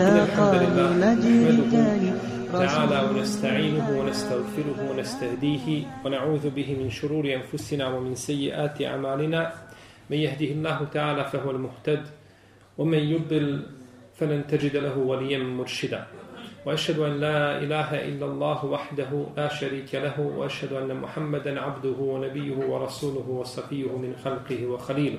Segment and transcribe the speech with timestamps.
[0.00, 5.66] إن الحمد لله نحمده تعالى ونستعينه ونستغفره ونستهديه
[6.04, 9.52] ونعوذ به من شرور أنفسنا ومن سيئات أعمالنا.
[10.10, 12.02] من يهده الله تعالى فهو المهتد
[12.78, 13.62] ومن يضل
[14.14, 16.06] فلن تجد له وليا مرشدا.
[16.66, 22.56] وأشهد أن لا إله إلا الله وحده لا شريك له وأشهد أن محمدا عبده ونبيه
[22.56, 25.18] ورسوله وصفيه من خلقه وخليله.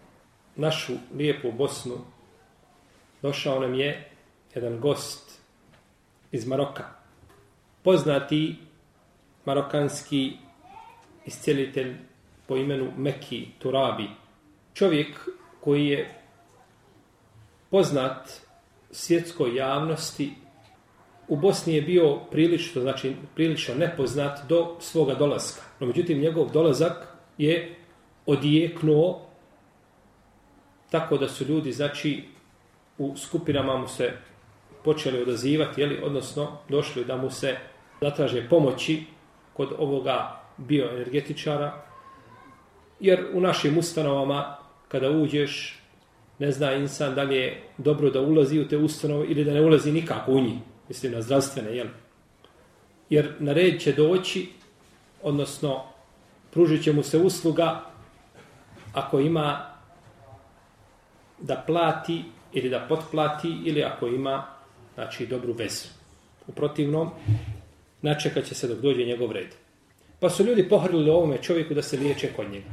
[0.55, 1.97] našu lijepu Bosnu
[3.21, 4.09] došao nam je
[4.55, 5.41] jedan gost
[6.31, 6.83] iz Maroka.
[7.83, 8.55] Poznati
[9.45, 10.33] marokanski
[11.25, 11.95] iscelitelj
[12.47, 14.07] po imenu Meki Turabi.
[14.73, 15.29] Čovjek
[15.59, 16.09] koji je
[17.69, 18.29] poznat
[18.91, 20.31] svjetskoj javnosti
[21.27, 25.61] u Bosni je bio prilično, znači prilično nepoznat do svoga dolaska.
[25.79, 27.07] No međutim, njegov dolazak
[27.37, 27.75] je
[28.25, 29.30] odijeknuo
[30.91, 32.23] tako da su ljudi, znači,
[32.97, 34.11] u skupinama mu se
[34.83, 37.57] počeli odazivati, jeli, odnosno došli da mu se
[38.01, 39.03] zatraže pomoći
[39.53, 41.83] kod ovoga bioenergetičara,
[42.99, 45.79] jer u našim ustanovama, kada uđeš,
[46.39, 49.61] ne zna insan da li je dobro da ulazi u te ustanove ili da ne
[49.61, 51.87] ulazi nikako u njih, mislim na zdravstvene, jel?
[53.09, 54.49] Jer na red će doći,
[55.23, 55.83] odnosno
[56.51, 57.81] pružit će mu se usluga
[58.93, 59.70] ako ima
[61.41, 64.45] da plati ili da potplati ili ako ima
[64.95, 65.87] znači dobru vezu.
[66.47, 67.09] U protivnom
[68.01, 69.47] načekat će se dok dođe njegov red.
[70.19, 72.69] Pa su ljudi pohrlili ovome čovjeku da se liječe kod njega.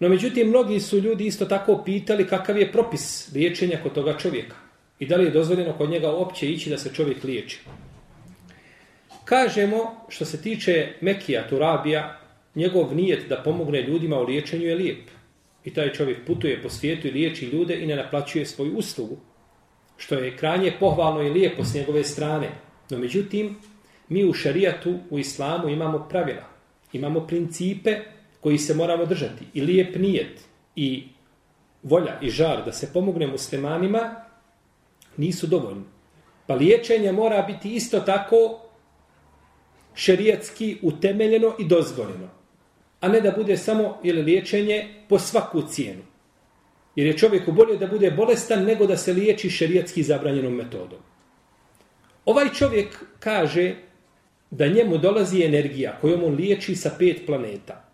[0.00, 4.56] No međutim, mnogi su ljudi isto tako pitali kakav je propis liječenja kod toga čovjeka.
[4.98, 7.60] I da li je dozvoljeno kod njega uopće ići da se čovjek liječi.
[9.24, 12.20] Kažemo, što se tiče Mekija, Turabija,
[12.54, 15.13] njegov nijet da pomogne ljudima u liječenju je lijep.
[15.64, 19.16] I taj čovjek putuje po svijetu i liječi ljude i ne naplaćuje svoju uslugu.
[19.96, 22.50] Što je kranje pohvalno i lijepo s njegove strane.
[22.90, 23.56] No međutim,
[24.08, 26.44] mi u šarijatu, u islamu imamo pravila.
[26.92, 28.00] Imamo principe
[28.40, 29.44] koji se moramo držati.
[29.54, 30.40] I lijep nijet
[30.76, 31.04] i
[31.82, 34.14] volja i žar da se pomogne muslimanima
[35.16, 35.84] nisu dovoljni.
[36.46, 38.60] Pa liječenje mora biti isto tako
[39.94, 42.43] šerijatski utemeljeno i dozvoljeno
[43.04, 46.02] a ne da bude samo ili liječenje po svaku cijenu.
[46.96, 50.98] Jer je čovjeku bolje da bude bolestan nego da se liječi šerijatski zabranjenom metodom.
[52.24, 53.74] Ovaj čovjek kaže
[54.50, 57.84] da njemu dolazi energija kojom on liječi sa pet planeta.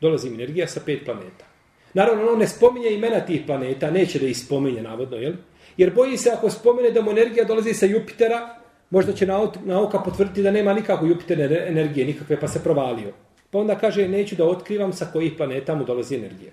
[0.00, 1.44] Dolazi energija sa pet planeta.
[1.94, 5.34] Naravno, on ne spominje imena tih planeta, neće da ih spominje, navodno, jel?
[5.76, 8.56] Jer boji se ako spomene da mu energija dolazi sa Jupitera,
[8.90, 9.26] možda će
[9.64, 13.12] nauka potvrditi da nema nikakve Jupiterne energije, nikakve, pa se provalio.
[13.52, 16.52] Pa onda kaže, neću da otkrivam sa kojih planeta mu dolazi energija.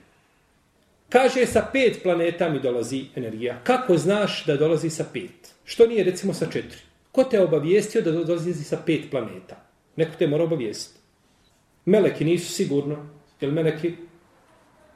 [1.09, 3.59] Kaže, sa pet planeta mi dolazi energija.
[3.63, 5.53] Kako znaš da dolazi sa pet?
[5.63, 6.79] Što nije, recimo, sa četiri?
[7.11, 9.55] Ko te obavijestio da dolazi sa pet planeta?
[9.95, 10.99] Neko te mora obavijestiti.
[11.85, 12.97] Meleki nisu sigurno,
[13.41, 13.93] jer meleki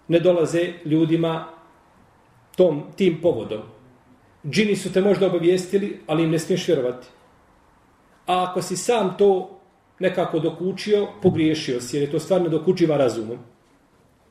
[0.08, 1.48] ne dolaze ljudima
[2.56, 3.62] tom, tim povodom.
[4.50, 7.08] Džini su te možda obavijestili, ali im ne smiješ vjerovati.
[8.28, 9.60] A ako si sam to
[10.00, 13.38] nekako dokučio, pogriješio si, jer je to stvarno dokučiva razumom.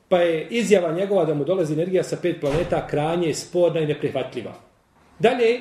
[0.09, 4.53] Pa je izjava njegova da mu dolazi energija sa pet planeta kranje, sporna i neprihvatljiva.
[5.19, 5.59] Dalje,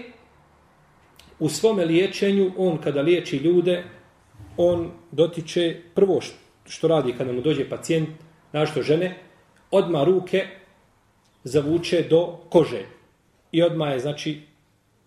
[1.39, 3.85] u svome liječenju, on kada liječi ljude,
[4.57, 6.21] on dotiče prvo
[6.67, 8.09] što radi kada mu dođe pacijent,
[8.53, 9.17] našto žene,
[9.71, 10.47] odma ruke
[11.45, 12.85] zavuče do kože.
[13.53, 14.41] I odma je, znači,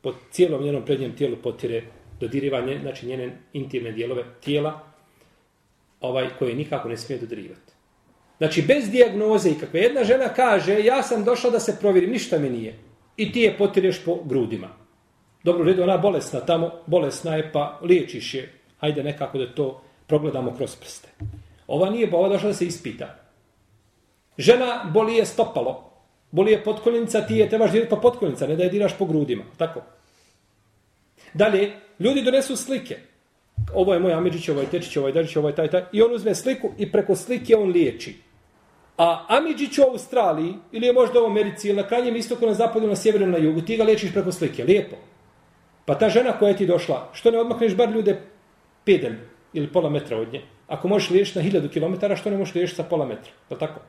[0.01, 1.83] po cijelom njenom prednjem tijelu potire
[2.19, 4.79] dodirivanje, znači njene intimne dijelove tijela,
[6.01, 7.75] ovaj koje nikako ne smije dodirivati.
[8.37, 12.37] Znači, bez dijagnoze i kakve jedna žena kaže, ja sam došla da se provjerim, ništa
[12.37, 12.79] mi nije.
[13.17, 14.67] I ti je potireš po grudima.
[15.43, 18.53] Dobro, redu, ona bolesna tamo, bolesna je, pa liječiš je.
[18.77, 21.07] Hajde nekako da to progledamo kroz prste.
[21.67, 23.15] Ova nije, pa ova došla da se ispita.
[24.37, 25.91] Žena boli je stopalo,
[26.31, 29.43] boli je potkoljenica, ti je trebaš dirati po potkoljenica, ne da je diraš po grudima.
[29.57, 29.81] Tako.
[31.33, 32.97] Dalje, ljudi donesu slike.
[33.73, 35.83] Ovo je moj Amidžić, ovo je Tečić, ovo je Dažić, ovo je taj, taj.
[35.91, 38.15] I on uzme sliku i preko slike on liječi.
[38.97, 42.87] A Amidžić u Australiji, ili je možda u Americi, ili na krajnjem istoku, na zapadu,
[42.87, 44.63] na sjeveru, na jugu, ti ga liječiš preko slike.
[44.63, 44.95] Lijepo.
[45.85, 48.21] Pa ta žena koja je ti došla, što ne odmakneš bar ljude
[48.85, 49.15] pedelj
[49.53, 50.41] ili pola metra od nje?
[50.67, 53.31] Ako možeš liješiti na hiljadu kilometara, što ne možeš liješiti sa pola metra?
[53.49, 53.79] Je tako?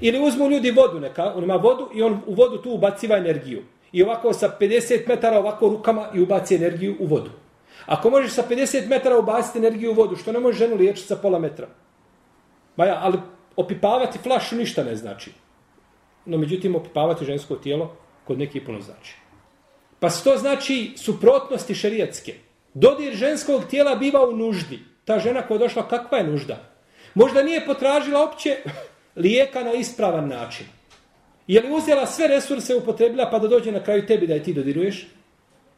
[0.00, 3.62] Ili uzmu ljudi vodu, neka, on ima vodu i on u vodu tu ubaciva energiju.
[3.94, 7.30] I ovako sa 50 metara ovako rukama i ubaci energiju u vodu.
[7.86, 11.16] Ako možeš sa 50 metara ubaciti energiju u vodu, što ne možeš ženu liječiti sa
[11.16, 11.68] pola metra?
[12.76, 13.18] Ma ja, ali
[13.56, 15.30] opipavati flašu ništa ne znači.
[16.26, 19.16] No, međutim, opipavati žensko tijelo kod nekih puno znači.
[20.00, 22.34] Pa to znači suprotnosti šerijatske.
[22.74, 24.78] Dodir ženskog tijela biva u nuždi.
[25.04, 26.56] Ta žena koja je došla, kakva je nužda?
[27.14, 28.56] Možda nije potražila opće
[29.24, 30.66] lijeka na ispravan način.
[31.46, 34.52] Je li uzela sve resurse upotrebila pa da dođe na kraju tebi da je ti
[34.54, 35.06] dodiruješ?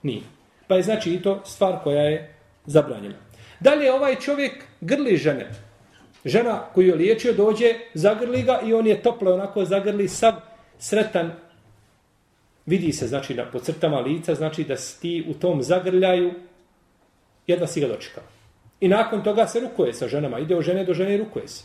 [0.03, 0.23] Nije.
[0.67, 2.35] Pa je znači i to stvar koja je
[2.67, 3.15] zabranjena.
[3.61, 5.51] Dalje ovaj čovjek grli žene.
[6.25, 10.35] Žena koju je liječio dođe, zagrli ga i on je tople onako zagrli sav
[10.79, 11.33] sretan.
[12.67, 16.33] Vidi se znači na, po crtama lica znači da si ti u tom zagrljaju
[17.47, 18.25] jedva si ga dočekao.
[18.81, 20.39] I nakon toga se rukuje sa ženama.
[20.39, 21.65] Ide od žene do žene i rukuje se.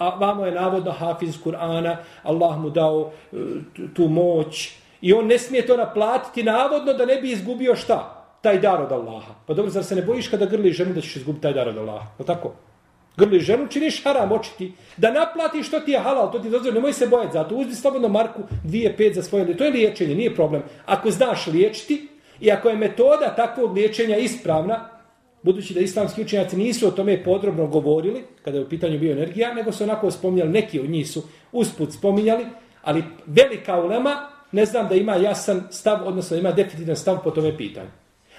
[0.00, 3.36] A vamo je navodno hafiz Kur'ana, Allah mu dao e,
[3.94, 4.70] tu moć.
[5.00, 8.26] I on ne smije to naplatiti navodno da ne bi izgubio šta?
[8.40, 9.34] Taj dar od Allaha.
[9.46, 11.78] Pa dobro, zar se ne bojiš kada grli ženu da ćeš izgubiti taj dar od
[11.78, 12.06] Allaha?
[12.18, 12.52] Pa tako?
[13.16, 14.72] Grli ženu, činiš haram očiti.
[14.96, 16.80] Da naplatiš što ti je halal, to ti je dozvoljeno.
[16.80, 17.54] Nemoj se bojati za to.
[17.54, 19.56] Uzdi slobodno marku, dvije, pet za svoje.
[19.56, 20.62] To je liječenje, nije problem.
[20.86, 22.08] Ako znaš liječiti
[22.40, 24.88] i ako je metoda takvog liječenja ispravna,
[25.42, 29.72] budući da islamski učenjaci nisu o tome podrobno govorili, kada je u pitanju bioenergija, nego
[29.72, 31.22] su onako spominjali, neki od njih su
[31.52, 32.46] usput spominjali,
[32.82, 37.30] ali velika ulema, ne znam da ima jasan stav, odnosno da ima definitivan stav po
[37.30, 37.88] tome pitanju.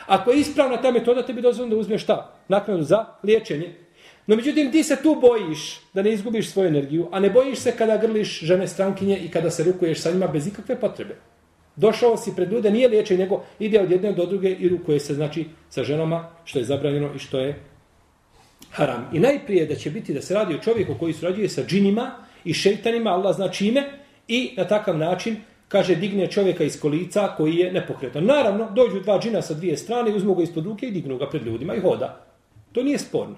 [0.07, 2.33] Ako je ispravna ta metoda, tebi dozvoljeno da uzmeš šta?
[2.48, 3.75] Naknadu za liječenje.
[4.27, 7.71] No međutim, ti se tu bojiš da ne izgubiš svoju energiju, a ne bojiš se
[7.71, 11.15] kada grliš žene strankinje i kada se rukuješ sa njima bez ikakve potrebe.
[11.75, 15.13] Došao si pred ljude, nije liječen, nego ide od jedne do druge i rukuje se,
[15.13, 17.59] znači, sa ženama, što je zabranjeno i što je
[18.71, 19.09] haram.
[19.13, 22.12] I najprije da će biti da se radi o čovjeku koji surađuje sa džinima
[22.44, 23.83] i šeitanima, Allah zna čime,
[24.27, 25.38] i na takav način,
[25.68, 28.25] kaže, digne čovjeka iz kolica koji je nepokretan.
[28.25, 31.45] Naravno, dođu dva džina sa dvije strane, uzmu ga ispod ruke i dignu ga pred
[31.45, 32.25] ljudima i hoda.
[32.71, 33.35] To nije sporno.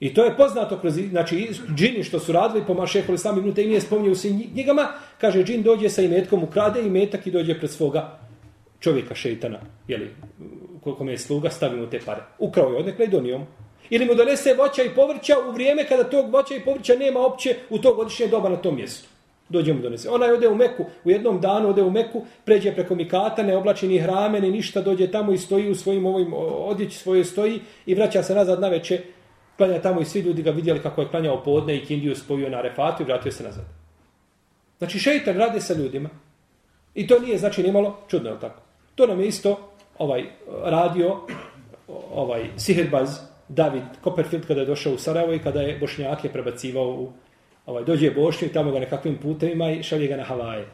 [0.00, 3.60] I to je poznato kroz, znači, džini što su radili po mašehu ili sami minuta
[3.60, 4.88] i nije spominje u svim knjigama,
[5.20, 8.18] kaže, džin dođe sa imetkom, ukrade imetak i dođe pred svoga
[8.80, 9.58] čovjeka šeitana,
[9.88, 10.10] jeli,
[10.80, 12.22] koliko me je sluga, stavi mu te pare.
[12.38, 13.46] Ukrao je odnekle i donio mu.
[13.90, 17.56] Ili mu donese voća i povrća u vrijeme kada tog voća i povrća nema opće
[17.70, 19.08] u to godišnje doba na tom mjestu.
[19.48, 20.10] Dođe mu donese.
[20.10, 23.56] Ona je ode u Meku, u jednom danu ode u Meku, pređe preko Mikata, ne
[23.56, 27.60] oblači ni hrame, ni ništa, dođe tamo i stoji u svojim ovim odjeći svoje stoji
[27.86, 29.00] i vraća se nazad na večer
[29.56, 32.60] klanja tamo i svi ljudi ga vidjeli kako je klanjao podne i kindiju spojio na
[32.60, 33.64] refatu i vratio se nazad.
[34.78, 36.08] Znači šeitan radi sa ljudima.
[36.94, 38.62] I to nije znači nimalo čudno, je tako?
[38.94, 40.24] To nam je isto ovaj
[40.64, 41.20] radio
[42.14, 43.18] ovaj sihirbaz
[43.48, 47.12] David Copperfield kada je došao u Sarajevo i kada je Bošnjake prebacivao u
[47.66, 50.66] ovaj dođe Bošnju i tamo ga nekakvim putevima i šalje ga na Havaje.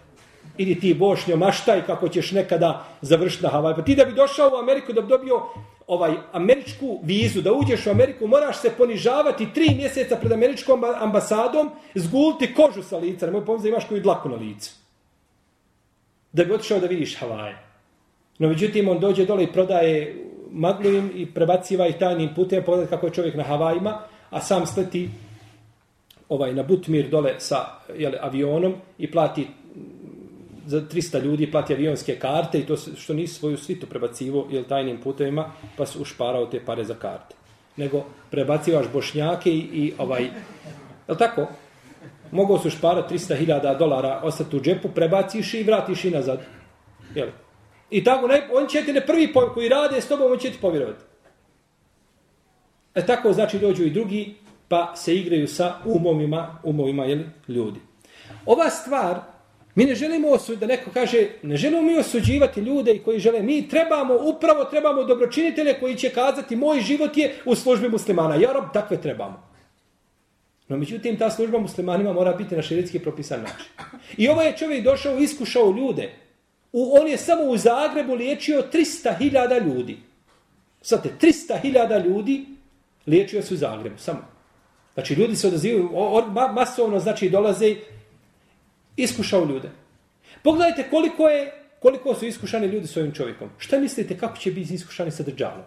[0.59, 3.77] Idi ti Bošnjo, maštaj kako ćeš nekada završiti na Havaje.
[3.77, 5.43] Pa ti da bi došao u Ameriku da bi dobio
[5.87, 11.71] ovaj američku vizu, da uđeš u Ameriku, moraš se ponižavati tri mjeseca pred američkom ambasadom,
[11.95, 14.73] zguliti kožu sa lica, nemoj pomoći da imaš koju dlaku na licu.
[16.33, 17.59] Da bi otišao da vidiš Havaje.
[18.39, 22.91] No, međutim, on dođe dole i prodaje maglu i prebaciva ih tajnim putem, pa pogledaj
[22.91, 25.11] kako je čovjek na Havajima, a sam sleti
[26.29, 27.57] ovaj, na Butmir dole sa
[27.97, 29.47] jele, avionom i plati
[30.66, 35.00] za 300 ljudi plati avionske karte i to što nisi svoju svitu prebacivo ili tajnim
[35.00, 37.35] putevima pa si ušparao te pare za karte.
[37.76, 40.23] Nego prebacivaš bošnjake i, i ovaj...
[41.09, 41.47] Je tako?
[42.31, 46.40] Mogao su šparati 300.000 dolara ostati u džepu, prebaciš i vratiš i nazad.
[47.14, 47.28] Jel?
[47.90, 50.50] I tako, ne, on će ti ne prvi po, koji rade s tobom, on će
[50.50, 51.04] ti povjerovati.
[52.95, 54.35] E tako, znači, dođu i drugi,
[54.69, 57.81] pa se igraju sa umovima, umovima jel, ljudi.
[58.47, 59.21] Ova stvar,
[59.75, 63.69] Mi ne želimo osud, da neko kaže, ne želimo mi osuđivati ljude koji žele, mi
[63.69, 68.35] trebamo, upravo trebamo dobročinitelje koji će kazati, moj život je u službi muslimana.
[68.35, 69.49] Ja rob, takve trebamo.
[70.69, 73.67] No, međutim, ta služba muslimanima mora biti na širitski propisan način.
[74.17, 76.11] I ovaj je čovjek došao iskušao ljude.
[76.73, 79.97] U, on je samo u Zagrebu liječio 300.000 ljudi.
[80.83, 82.45] Svate, 300.000 ljudi
[83.07, 84.21] Liječio se u Zagrebu, samo.
[84.95, 85.91] Znači, ljudi se odazivaju,
[86.55, 87.76] masovno, znači, dolaze
[88.97, 89.71] iskušao ljude.
[90.43, 93.51] Pogledajte koliko je, koliko su iskušani ljudi s ovim čovjekom.
[93.59, 95.65] Šta mislite kako će biti iskušani sa Dejjalom?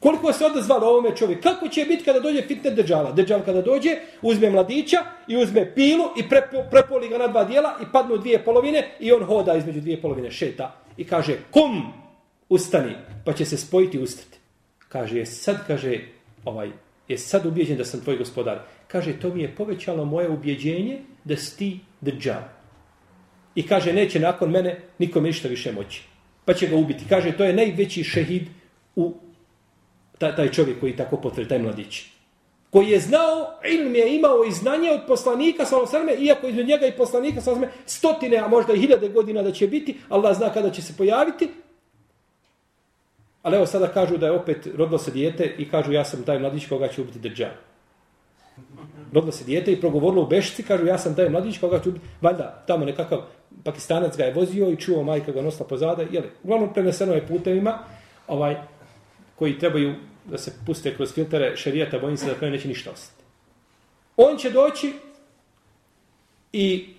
[0.00, 1.42] Koliko se odazvalo ovome čovjek?
[1.42, 3.12] Kako će biti kada dođe fitne Dejjala?
[3.12, 6.22] Dejjal kada dođe, uzme mladića i uzme pilu i
[6.70, 10.30] prepoli ga na dva dijela i padnu dvije polovine i on hoda između dvije polovine,
[10.30, 10.80] šeta.
[10.96, 11.92] I kaže, kum,
[12.48, 12.92] ustani,
[13.24, 14.38] pa će se spojiti ustati.
[14.88, 16.00] Kaže, je sad, kaže,
[16.44, 16.70] ovaj,
[17.08, 18.58] je sad ubijeđen da sam tvoj gospodar.
[18.88, 22.42] Kaže, to mi je povećalo moje ubjeđenje da si ti Dejjal.
[23.54, 26.02] I kaže, neće nakon mene nikome ništa više moći.
[26.44, 27.04] Pa će ga ubiti.
[27.08, 28.42] Kaže, to je najveći šehid
[28.96, 29.14] u
[30.18, 32.04] taj, taj čovjek koji tako potvrdi, taj mladić.
[32.70, 36.96] Koji je znao, ilm je imao i znanje od poslanika, salosrme, iako između njega i
[36.96, 40.82] poslanika, salosrme, stotine, a možda i hiljade godina da će biti, Allah zna kada će
[40.82, 41.48] se pojaviti.
[43.42, 46.38] Ali evo sada kažu da je opet rodilo se dijete i kažu ja sam taj
[46.38, 47.52] mladić koga će ubiti Dejjal.
[49.12, 52.06] Rodilo se dijete i progovorilo u Bešci, kažu ja sam taj mladić koga ću ubiti.
[52.20, 53.20] Valjda, tamo nekakav
[53.64, 56.02] pakistanac ga je vozio i čuo majka ga nosila pozada.
[56.02, 57.78] Jeli, uglavnom preneseno je putevima
[58.28, 58.56] ovaj,
[59.36, 59.94] koji trebaju
[60.24, 63.24] da se puste kroz filtere šerijata, bojim se da kraju neće ništa ostati.
[64.16, 64.92] On će doći
[66.52, 66.94] i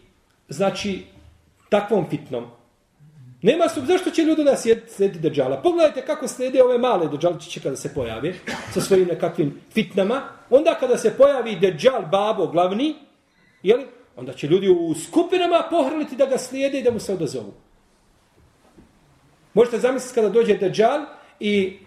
[0.50, 1.04] znači
[1.70, 2.46] takvom fitnom.
[3.46, 4.56] Nema su, zašto će ljudi da
[4.88, 5.62] slijedi deđala?
[5.62, 8.34] Pogledajte kako slijede ove male deđalčiće kada se pojave
[8.74, 10.22] sa svojim nekakvim fitnama.
[10.50, 12.96] Onda kada se pojavi deđal babo glavni,
[13.64, 13.86] jeli,
[14.16, 17.54] onda će ljudi u skupinama pohrliti da ga slijede i da mu se odazovu.
[19.54, 21.06] Možete zamisliti kada dođe deđal
[21.40, 21.78] i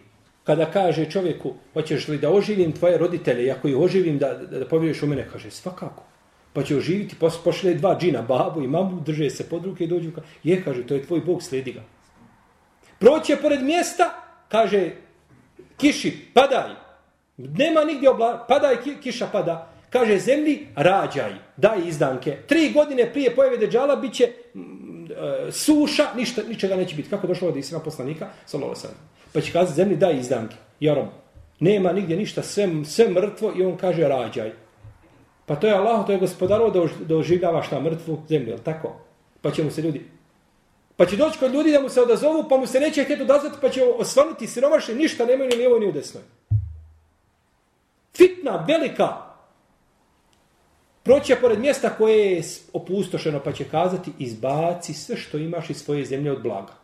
[0.44, 4.58] kada kaže čovjeku, hoćeš li da oživim tvoje roditelje, i ako ih oživim da, da,
[4.58, 6.02] da povjeriš u mene, kaže, svakako.
[6.58, 10.10] Pa će oživiti, pošle dva džina, babu i mamu, drže se pod ruke i dođu,
[10.10, 11.82] ka, je, kaže, to je tvoj bog, slijedi ga.
[12.98, 14.08] Proće pored mjesta,
[14.48, 14.90] kaže,
[15.76, 16.74] kiši, padaj.
[17.36, 19.70] Nema nigdje obla, padaj, kiša pada.
[19.90, 22.36] Kaže, zemlji, rađaj, daj izdanke.
[22.46, 24.32] Tri godine prije pojave deđala bit će e,
[25.52, 27.10] suša, ništa, ničega neće biti.
[27.10, 28.28] Kako došlo od Isra poslanika?
[28.46, 28.98] Sallallahu sallam.
[29.32, 30.56] Pa će kazati zemlji daj izdanke.
[30.80, 31.08] Jarom.
[31.60, 34.52] Nema nigdje ništa, sve, sve mrtvo i on kaže rađaj.
[35.48, 38.96] Pa to je Allah, to je gospodaro da, da oživljava šta mrtvu zemlju, je tako?
[39.40, 40.04] Pa će mu se ljudi...
[40.96, 43.56] Pa će doći kod ljudi da mu se odazovu, pa mu se neće htjeti odazvati,
[43.60, 46.22] pa će osvanuti siromašni, ništa nemaju ni lijevo ni u desnoj.
[48.16, 49.08] Fitna, velika.
[51.02, 56.04] Proće pored mjesta koje je opustošeno, pa će kazati, izbaci sve što imaš iz svoje
[56.04, 56.78] zemlje od blaga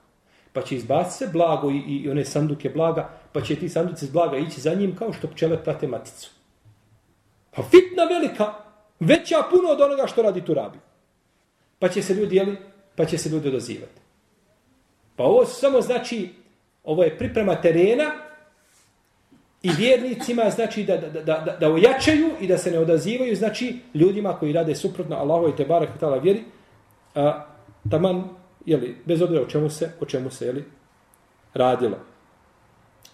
[0.55, 4.37] pa će izbaciti se blago i, i one sanduke blaga, pa će ti sanduci blaga
[4.37, 6.31] ići za njim kao što pčele prate maticu.
[7.57, 8.55] Pa fitna velika,
[9.01, 10.79] veća puno od onoga što radi tu rabi.
[11.79, 12.57] Pa će se ljudi, jeli,
[12.97, 14.01] pa će se ljudi odozivati.
[15.17, 16.29] Pa ovo samo znači,
[16.85, 18.13] ovo je priprema terena
[19.63, 23.79] i vjernicima znači da, da, da, da, da ojačaju i da se ne odazivaju, znači
[23.95, 26.45] ljudima koji rade suprotno Allahu i Tebara tala vjeri,
[27.15, 27.47] a,
[27.91, 28.29] taman
[28.67, 30.65] jeli, bez obzira o čemu se, o čemu se, jeli,
[31.55, 31.99] radilo.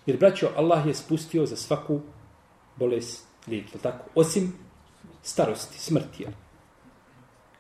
[0.07, 2.01] Jer, braćo, Allah je spustio za svaku
[2.77, 4.05] bolest lijek, tako?
[4.15, 4.53] Osim
[5.23, 6.33] starosti, smrti, jel?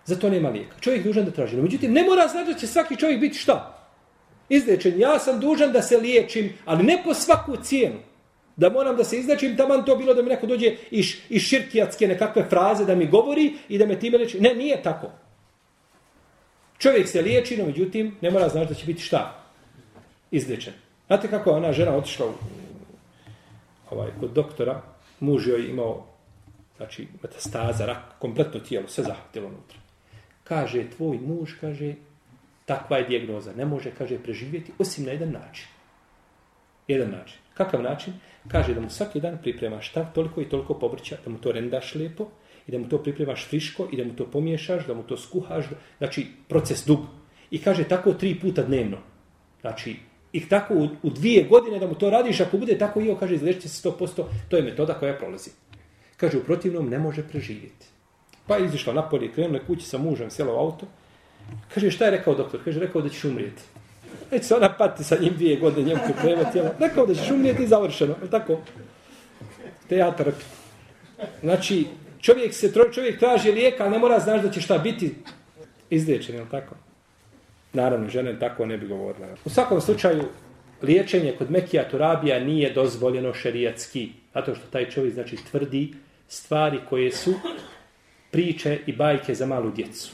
[0.04, 0.76] Zato nema lijeka.
[0.80, 1.56] Čovjek dužan da traži.
[1.56, 3.86] No, međutim, ne mora znači da će svaki čovjek biti šta?
[4.48, 5.00] Izlečen.
[5.00, 7.96] Ja sam dužan da se liječim, ali ne po svaku cijenu.
[8.56, 12.08] Da moram da se izlečim, taman to bilo da mi neko dođe iz, iz širkijatske
[12.08, 14.40] nekakve fraze da mi govori i da me time leči.
[14.40, 15.10] Ne, nije tako.
[16.78, 19.44] Čovjek se liječi, no međutim, ne mora znači da će biti šta?
[20.30, 20.72] Izlečen.
[21.06, 22.32] Znate kako je ona žena otišla u,
[23.90, 24.82] ovaj, kod doktora,
[25.20, 26.06] muž joj imao
[26.76, 29.78] znači, metastaza, rak, kompletno tijelo, sve zahvatilo unutra.
[30.44, 31.94] Kaže, tvoj muž, kaže,
[32.64, 35.66] takva je dijagnoza, ne može, kaže, preživjeti, osim na jedan način.
[36.88, 37.38] Jedan način.
[37.54, 38.14] Kakav način?
[38.48, 41.94] Kaže da mu svaki dan pripremaš tak, toliko i toliko povrća, da mu to rendaš
[41.94, 42.28] lijepo,
[42.66, 45.64] i da mu to pripremaš friško i da mu to pomiješaš, da mu to skuhaš,
[45.98, 46.98] znači proces dug.
[47.50, 48.98] I kaže tako tri puta dnevno.
[49.60, 49.96] Znači,
[50.32, 53.34] i tako u, u dvije godine da mu to radiš, ako bude tako i kaže,
[53.34, 55.50] izlečite se 100%, to je metoda koja prolazi.
[56.16, 57.86] Kaže, u protivnom ne može preživjeti.
[58.46, 60.86] Pa je izišla napolje, krenula kući sa mužem, sjela u auto.
[61.74, 62.60] Kaže, šta je rekao doktor?
[62.64, 63.62] Kaže, rekao da ćeš umrijeti.
[64.30, 66.70] Već se ona pati sa njim dvije godine, njemu priprema tijela.
[66.78, 68.14] Rekao da ćeš umrijeti i završeno.
[68.22, 68.58] Je tako?
[69.88, 70.32] Teatar.
[71.40, 71.86] Znači,
[72.20, 75.14] čovjek se čovjek traži lijeka, ali ne mora znaš da će šta biti
[75.90, 76.74] izliječen, je tako?
[77.72, 79.28] Naravno, žene tako ne bi govorila.
[79.44, 80.22] U svakom slučaju,
[80.82, 85.94] liječenje kod Mekija Turabija nije dozvoljeno šerijatski, zato što taj čovjek znači tvrdi
[86.28, 87.34] stvari koje su
[88.30, 90.12] priče i bajke za malu djecu.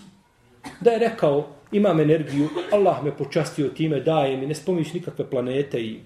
[0.80, 5.80] Da je rekao, imam energiju, Allah me počastio time, daje mi, ne spominješ nikakve planete
[5.80, 6.00] i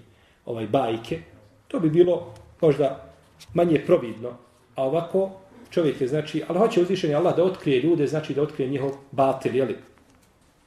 [0.45, 1.19] ovaj bajke,
[1.67, 3.13] to bi bilo možda
[3.53, 4.29] manje providno.
[4.75, 5.31] A ovako,
[5.69, 9.55] čovjek je, znači, ali hoće uzvišenje Allah da otkrije ljude, znači da otkrije njihov batil,
[9.55, 9.75] jeli?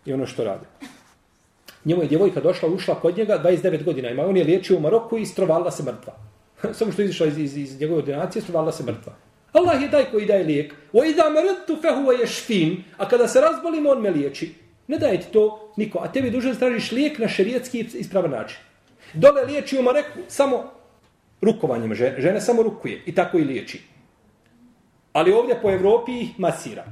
[0.07, 0.67] I ono što rade.
[1.85, 4.27] Njemu je djevojka došla, ušla kod njega, 29 godina ima.
[4.27, 6.15] On je liječio u Maroku i strovala se mrtva.
[6.79, 9.13] Samo što je izišla iz, iz, iz njegove ordinacije, strovala se mrtva.
[9.53, 10.75] Allah je taj koji daje lijek.
[10.93, 12.77] O idha mrtu fa je yashfin.
[12.99, 14.55] A kada se razbolim, on me liječi.
[14.87, 15.99] Ne daje ti to niko.
[15.99, 18.59] A tebi duže stražiš lijek na šerijetski ispravan način.
[19.15, 20.71] Dole liječi u Mareku samo
[21.41, 22.21] rukovanjem žene.
[22.21, 23.83] Žene samo rukuje i tako i liječi.
[25.13, 26.85] Ali ovdje po Evropi ih masira.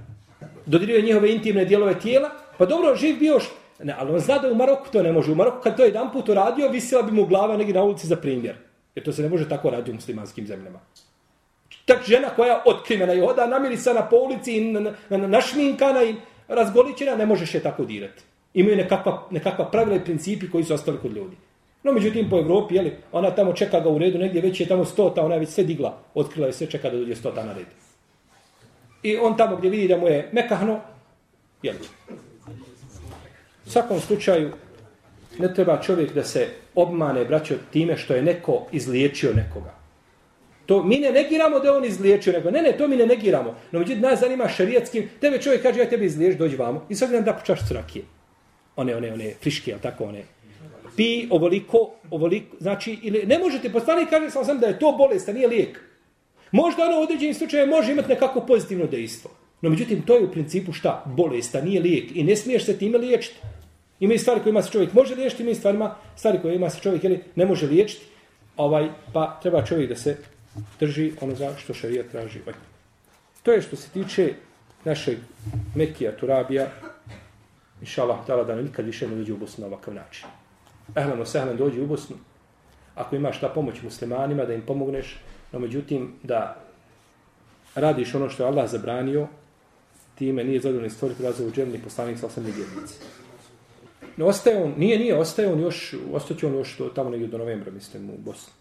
[0.66, 2.30] Dodiruje njihove intimne dijelove tijela.
[2.58, 3.48] Pa dobro, živ bio š...
[3.82, 5.32] Ne, ali on zna da u Maroku to ne može.
[5.32, 8.16] U Maroku kad to jedan put uradio, visila bi mu glava negdje na ulici za
[8.16, 8.56] primjer.
[8.94, 10.80] Jer to se ne može tako raditi u muslimanskim zemljama.
[11.84, 14.74] Tak žena koja otkrivena i hoda namirisana po ulici i
[15.10, 16.14] našminkana i
[16.48, 18.22] razgoličena, ne možeš je tako dirati.
[18.54, 21.36] Imaju nekakva, nekakva pravila i principi koji su ostali kod ljudi.
[21.82, 24.84] No, međutim, po Evropi, jeli, ona tamo čeka ga u redu, negdje već je tamo
[24.84, 27.66] stota, ona je već sve digla, otkrila je sve, čeka da dođe stota na red.
[29.02, 30.80] I on tamo gdje vidi da mu je mekahno,
[31.62, 31.78] jeli.
[33.72, 34.50] U svakom slučaju,
[35.38, 39.74] ne treba čovjek da se obmane, braćo, time što je neko izliječio nekoga.
[40.66, 42.50] To mi ne negiramo da on izliječio nekoga.
[42.50, 43.54] Ne, ne, to mi ne negiramo.
[43.70, 45.08] No međutim, nas zanima šarijetskim.
[45.20, 46.86] Tebe čovjek kaže, ja tebi izliješ, dođi vamo.
[46.88, 48.04] I sad nam da počaš rakije.
[48.76, 50.24] One, one, one, friške, ali tako, one.
[50.96, 55.28] Pi ovoliko, ovoliko, znači, ili ne možete, poslanik kaže sam sam da je to bolest,
[55.28, 55.80] a nije lijek.
[56.50, 59.30] Možda ono u određenim slučajima može imati nekako pozitivno dejstvo.
[59.62, 61.04] No međutim, to je u principu šta?
[61.06, 62.16] Bolest, a nije lijek.
[62.16, 63.36] I ne smiješ se time liječiti.
[64.02, 67.04] Ima i stvari kojima se čovjek može liječiti, ima i stvarima, stvari kojima se čovjek
[67.04, 68.06] jeli, ne može liječiti.
[68.56, 70.16] Ovaj, pa treba čovjek da se
[70.80, 72.54] drži onoga što šarija traži od
[73.42, 74.34] To je što se tiče
[74.84, 75.18] našeg
[75.74, 76.66] Mekija Turabija,
[77.80, 80.26] inša Allah, tala da nikad više ne dođe u Bosnu na ovakav način.
[80.96, 82.16] Ehlano, sehlan dođe u Bosnu,
[82.94, 85.16] ako imaš ta pomoć muslimanima, da im pomogneš,
[85.52, 86.56] no međutim, da
[87.74, 89.28] radiš ono što je Allah zabranio,
[90.18, 92.94] time nije zadovoljni stvoriti razvoj u džemni poslanik sa osam nedjednici.
[94.16, 97.70] No, ostaje on, nije, nije, ostaje on još, ostaće on još tamo negdje do novembra,
[97.70, 98.52] mislim, u Bosni.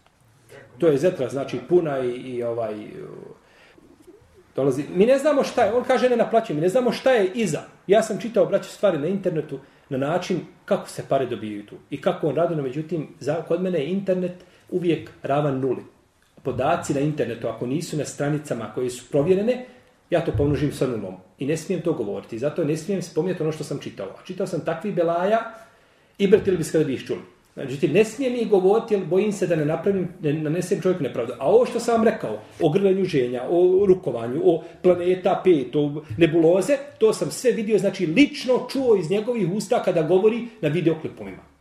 [0.78, 2.74] To je zetra, znači puna i, i ovaj
[4.56, 4.84] dolazi.
[4.94, 7.60] Mi ne znamo šta je, on kaže ne naplaćujem, mi ne znamo šta je iza.
[7.86, 12.00] Ja sam čitao braće stvari na internetu na način kako se pare dobijaju tu i
[12.00, 15.82] kako on radi, no međutim, za, kod mene je internet uvijek ravan nuli.
[16.42, 19.66] Podaci na internetu, ako nisu na stranicama koje su provjerene,
[20.12, 21.16] ja to pomnožim sa nulom.
[21.38, 22.38] I ne smijem to govoriti.
[22.38, 24.06] Zato ne smijem spomnjeti ono što sam čitao.
[24.06, 25.40] A čitao sam takvi belaja
[26.18, 27.20] i brtili bi kada bi ih čuli.
[27.54, 31.32] Znači, ne smijem mi govoriti, jer bojim se da ne napravim, ne nanesem čovjeku nepravdu.
[31.38, 36.02] A ovo što sam vam rekao, o grlenju ženja, o rukovanju, o planeta 5, o
[36.18, 41.51] nebuloze, to sam sve vidio, znači, lično čuo iz njegovih usta kada govori na videoklipovima.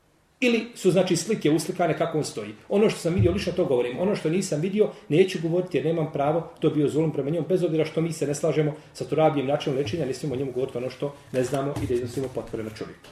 [0.43, 2.53] Ili su, znači, slike uslikane kako on stoji.
[2.69, 3.99] Ono što sam vidio, lično to govorim.
[3.99, 7.63] Ono što nisam vidio, neću govoriti jer nemam pravo, to bio zulum prema njemu, bez
[7.63, 10.89] obzira što mi se ne slažemo sa turabijem načinom lečenja, ne smijemo njemu govoriti ono
[10.89, 13.09] što ne znamo i da iznosimo potvore na čovjeku.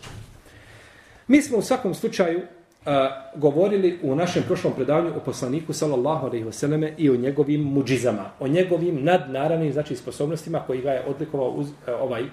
[1.28, 2.42] Mi smo u svakom slučaju
[3.36, 8.30] govorili u našem prošlom predavanju o poslaniku sallallahu alejhi ve selleme i o njegovim mudžizama,
[8.40, 12.24] o njegovim nadnaravnim znači sposobnostima koji ga je odlikovao uz, uh, ovaj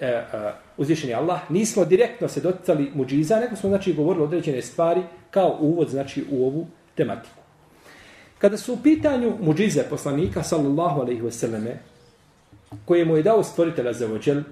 [0.00, 1.50] e, uh, uzvišeni Allah.
[1.50, 6.46] Nismo direktno se doticali mudžiza, nego smo znači govorili određene stvari kao uvod znači u
[6.46, 7.36] ovu tematiku.
[8.38, 11.78] Kada su u pitanju mudžize poslanika sallallahu alejhi ve selleme
[12.84, 14.42] koje mu je dao stvoritelj za ođel,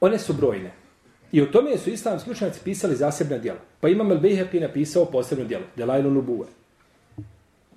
[0.00, 0.72] one su brojne.
[1.32, 3.58] I o tome su islamski učenjaci pisali zasebna djela.
[3.80, 6.46] Pa imam El Bejheqi napisao posebno djelo, Delailu Nubuwe.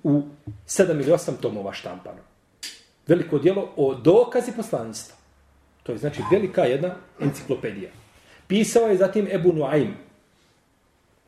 [0.02, 0.22] U
[0.66, 2.18] sedam ili osam tomova štampano.
[3.06, 5.16] Veliko djelo o dokazi poslanstva.
[5.82, 7.90] To je znači velika jedna enciklopedija.
[8.46, 9.94] Pisao je zatim Ebu Nuaym.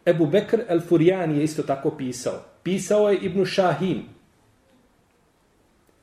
[0.06, 2.34] Ebu Bekr El Furjan je isto tako pisao.
[2.62, 4.02] Pisao je Ibnu Shahim.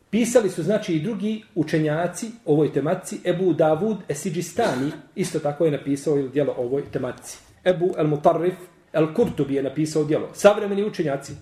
[0.10, 6.18] Pisali su znači i drugi učenjaci ovoj tematici, Ebu Davud Esidžistani, isto tako je napisao
[6.18, 7.38] ili dijelo ovoj tematici.
[7.66, 8.54] Ebu El Mutarrif
[8.94, 10.30] El Kurtubi je napisao dijelo.
[10.34, 11.34] Savremeni učenjaci,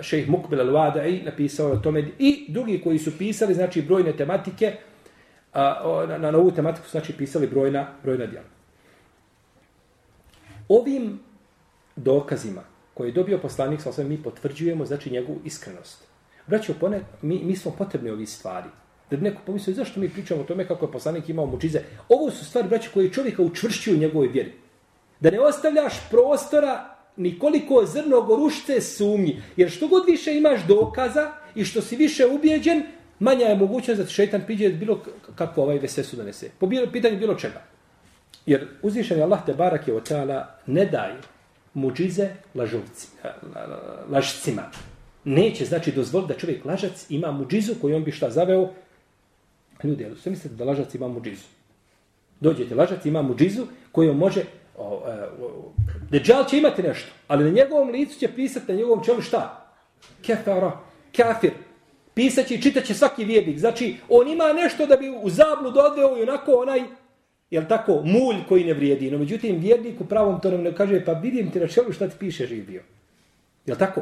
[0.00, 4.72] šejh Mukbil al-Wada'i napisao je o tome i drugi koji su pisali znači brojne tematike,
[5.52, 8.46] a, na, na ovu tematiku znači pisali brojna, brojna djela.
[10.68, 11.20] Ovim
[11.96, 12.62] dokazima
[12.94, 16.04] koje je dobio poslanik, sa mi potvrđujemo znači njegovu iskrenost.
[16.46, 18.68] Braćo, pone, mi, mi smo potrebni ovi stvari.
[19.10, 21.80] Da bi neko pomislio, zašto mi pričamo o tome kako je poslanik imao mučize?
[22.08, 24.52] Ovo su stvari, braćo, koje čovjeka učvršćuju u njegovoj vjeri.
[25.20, 29.42] Da ne ostavljaš prostora nikoliko zrno gorušce sumnji.
[29.56, 32.82] Jer što god više imaš dokaza i što si više ubijeđen,
[33.18, 35.02] manja je mogućnost da šeitan priđe bilo
[35.34, 36.50] kako ovaj vesesu donese.
[36.58, 37.62] Po bilo, pitanju bilo čega.
[38.46, 40.10] Jer uzvišen je Allah te barak je od
[40.66, 41.16] ne daje
[41.74, 43.08] muđize lažovci,
[44.10, 44.62] lažcima
[45.24, 48.70] neće znači dozvoliti da čovjek lažac ima muđizu koju on bi šta zaveo.
[49.84, 51.44] Ljudi, ali sve mislite da lažac ima muđizu?
[52.40, 54.44] Dođete, lažac ima muđizu koju može...
[54.78, 55.72] O, e, o,
[56.10, 59.70] Deđal će imati nešto, ali na njegovom licu će pisati na njegovom čelu šta?
[60.22, 60.78] Kefara,
[61.16, 61.52] kafir.
[62.14, 63.58] Pisaće i čitaće svaki vjernik.
[63.58, 66.82] Znači, on ima nešto da bi u zablu odveo i onako onaj
[67.50, 69.10] jel tako, mulj koji ne vrijedi.
[69.10, 72.16] No, međutim, vjernik u pravom tonom ne kaže, pa vidim ti na čelu šta ti
[72.18, 72.80] piše živio.
[72.80, 72.84] Je
[73.66, 74.00] Jel tako?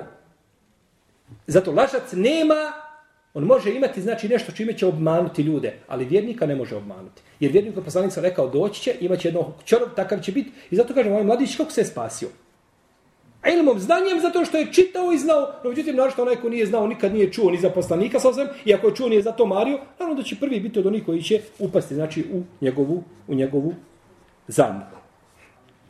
[1.46, 2.72] Zato lažac nema,
[3.34, 7.22] on može imati znači nešto čime će obmanuti ljude, ali vjernika ne može obmanuti.
[7.40, 10.50] Jer vjernik je poslanik sam rekao, doći će, imaće jedno čorov, takav će biti.
[10.70, 12.28] I zato kažem, ovaj mladić kako se je spasio?
[13.42, 16.66] A ilmom znanjem zato što je čitao i znao, no međutim, što onaj ko nije
[16.66, 19.32] znao, nikad nije čuo ni za poslanika sa osvijem, i ako je čuo nije za
[19.32, 23.02] to Mario, naravno da će prvi biti od onih koji će upasti, znači, u njegovu,
[23.28, 23.74] u njegovu
[24.48, 24.96] zamku.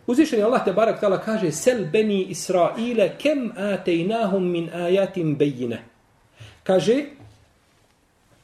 [0.07, 5.85] Uzvišen je Allah te barak tala kaže Sel beni Israile kem atejnahum min ajatim bejine.
[6.63, 7.05] Kaže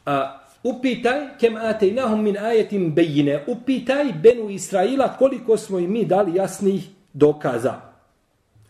[0.08, 3.44] a, upitaj kem atejnahum min ajatim bejine.
[3.48, 7.94] Upitaj benu Israila koliko smo im mi dali jasnih dokaza.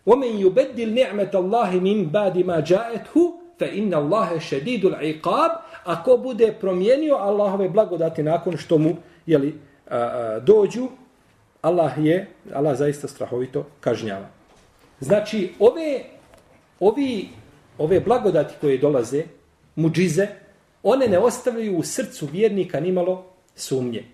[0.06, 5.50] ومن يبدل نعمة الله من بعد ما جاءته فإن الله شديد العقاب
[5.84, 8.96] ako bude promijenio Allahove blagodati nakon što mu
[9.26, 9.54] jeli,
[9.90, 10.88] a, a, dođu
[11.62, 14.26] Allah je, Allah zaista strahovito kažnjava.
[15.00, 16.00] Znači, ove,
[16.80, 17.28] ovi,
[17.78, 19.22] ove blagodati koje dolaze,
[19.76, 20.26] muđize,
[20.83, 24.05] one ne ostavljaju u srcu vjernika nimalo sumnje.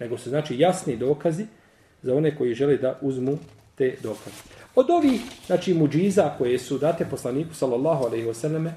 [0.00, 1.46] Nego su znači jasni dokazi
[2.02, 3.38] za one koji žele da uzmu
[3.74, 4.42] te dokaze.
[4.74, 8.70] Od ovih, znači, muđiza koje su date poslaniku, sallallahu alaihi wasallam,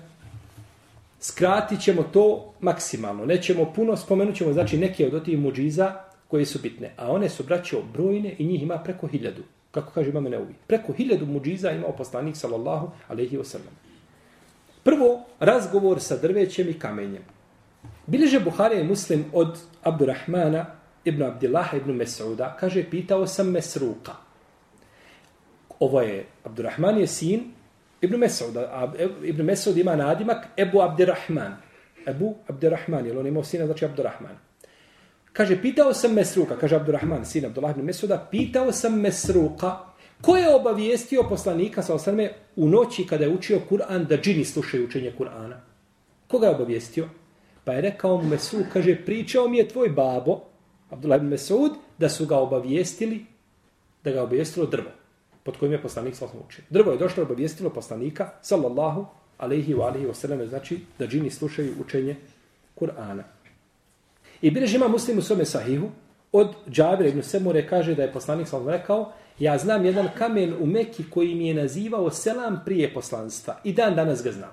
[1.19, 3.25] skratit ćemo to maksimalno.
[3.25, 5.95] Nećemo puno, spomenut ćemo, znači, neke od tih muđiza
[6.27, 6.93] koje su bitne.
[6.97, 9.43] A one su, braćo, brojne i njih ima preko hiljadu.
[9.71, 10.53] Kako kaže imame Neuvi.
[10.67, 13.84] Preko hiljadu muđiza imao poslanik, sallallahu alaihi wasallam.
[14.85, 17.23] Prvo, razgovor sa drvećem i kamenjem.
[18.07, 20.65] Bileže Buharija i Muslim od Abdurrahmana
[21.05, 24.11] ibn Abdillaha ibn Mes'uda, kaže, pitao sam Mesruka.
[25.79, 27.51] Ovo je, Abdurrahman je sin
[28.01, 28.93] ibn Mes'uda, a
[29.23, 31.57] ibn Mes'ud ima nadimak Ebu Abdurrahman.
[32.07, 34.37] Ebu Abdurrahman, jer on imao sina, znači Abdurrahman.
[35.33, 39.77] Kaže, pitao sam Mesruka, kaže Abdurrahman, sin Abdullah ibn Mesuda, pitao sam Mesruka,
[40.25, 44.85] ko je obavijestio poslanika sa osrme u noći kada je učio Kur'an da džini slušaju
[44.85, 45.55] učenje Kur'ana?
[46.27, 47.09] Koga je obavijestio?
[47.63, 50.41] Pa je rekao mu Mesud, kaže, pričao mi je tvoj babo,
[50.89, 53.25] Abdullah ibn Mesud, da su ga obavijestili,
[54.03, 54.91] da ga obavijestilo drvo,
[55.43, 56.63] pod kojim je poslanik sa učio.
[56.69, 59.05] Drvo je došlo obavijestilo poslanika, sallallahu
[59.37, 62.15] alaihi wa alaihi wa znači da džini slušaju učenje
[62.75, 63.23] Kur'ana.
[64.41, 65.89] I biljež ima muslim u svome sahihu,
[66.31, 70.65] od Džabira ibn Semure kaže da je poslanik sallallahu rekao, ja znam jedan kamen u
[70.65, 73.57] Meki koji mi je nazivao selam prije poslanstva.
[73.63, 74.51] I dan danas ga znam.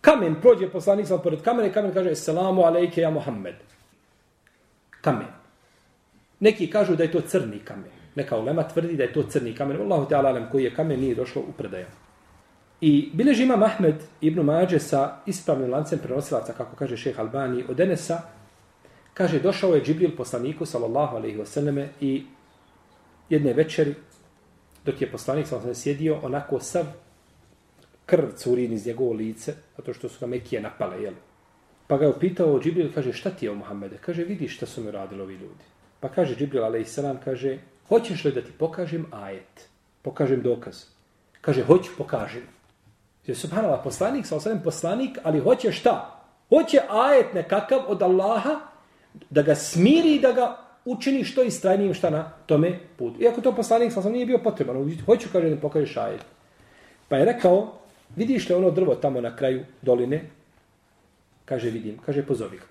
[0.00, 3.54] Kamen, prođe poslanik sam pored kamene, kamen kaže, selamu alejke ja Muhammed.
[5.00, 5.28] Kamen.
[6.40, 7.90] Neki kažu da je to crni kamen.
[8.14, 9.80] Neka ulema tvrdi da je to crni kamen.
[9.80, 11.86] Allahu te alalem koji je kamen nije došlo u predaju.
[12.80, 17.80] I bileži ima Mahmed ibn Mađe sa ispravnim lancem prenosilaca, kako kaže šeh Albani, od
[17.80, 18.22] Enesa,
[19.18, 22.22] Kaže, došao je Džibril poslaniku, sallallahu alaihi wasallame, i
[23.28, 23.94] jedne večeri,
[24.88, 26.86] dok je poslanik sallallahu alaihi sjedio, onako sav
[28.06, 31.14] krv curi iz njegovo lice, zato što su ga Mekije napale, jel?
[31.86, 33.98] Pa ga je upitao Džibril, kaže, šta ti je o Muhammede?
[34.00, 35.64] Kaže, vidi šta su mi radili ovi ljudi.
[36.00, 36.88] Pa kaže Džibril, alaihi
[37.24, 39.68] kaže, hoćeš li da ti pokažem ajet?
[40.02, 40.84] Pokažem dokaz.
[41.40, 42.42] Kaže, hoću, pokažem.
[43.26, 46.24] Je subhanallah, poslanik, sa alaihi poslanik, ali hoće šta?
[46.48, 48.60] Hoće ajet nekakav od Allaha,
[49.30, 53.22] da ga smiri i da ga učini što istrajnijim šta na tome putu.
[53.22, 56.24] Iako to poslanik sam nije bio potreban, hoću kaže da pokažeš ajet.
[57.08, 57.72] Pa je rekao,
[58.16, 60.30] vidiš li ono drvo tamo na kraju doline?
[61.44, 61.98] Kaže, vidim.
[62.06, 62.64] Kaže, pozovi ga.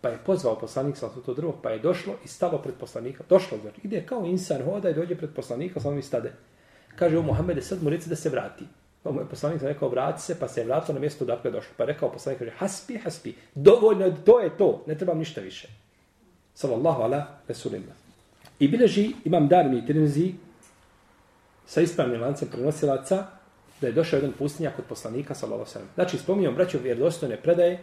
[0.00, 3.24] Pa je pozvao poslanik sa to drvo, pa je došlo i stalo pred poslanika.
[3.28, 6.32] Došlo, znači, ide kao insan, hoda i dođe pred poslanika, samo i stade.
[6.96, 8.64] Kaže, o Mohamede, sad mu reci da se vrati.
[9.02, 11.50] Pa mu je poslanik sam rekao, vrati se, pa se je vratio na mjesto dakle
[11.50, 11.74] došlo.
[11.76, 15.68] Pa je rekao poslanik, kaže, haspi, haspi, dovoljno, to je to, ne trebam ništa više.
[16.54, 17.96] Sallallahu ala Resulillah.
[18.58, 20.34] I bileži imam darmi i trinzi
[21.66, 23.26] sa ispravnim lancem prenosilaca
[23.80, 25.88] da je došao jedan pustinjak od poslanika, sallallahu sallam.
[25.94, 27.82] Znači, spominjam, braću, vjerodostojne predaje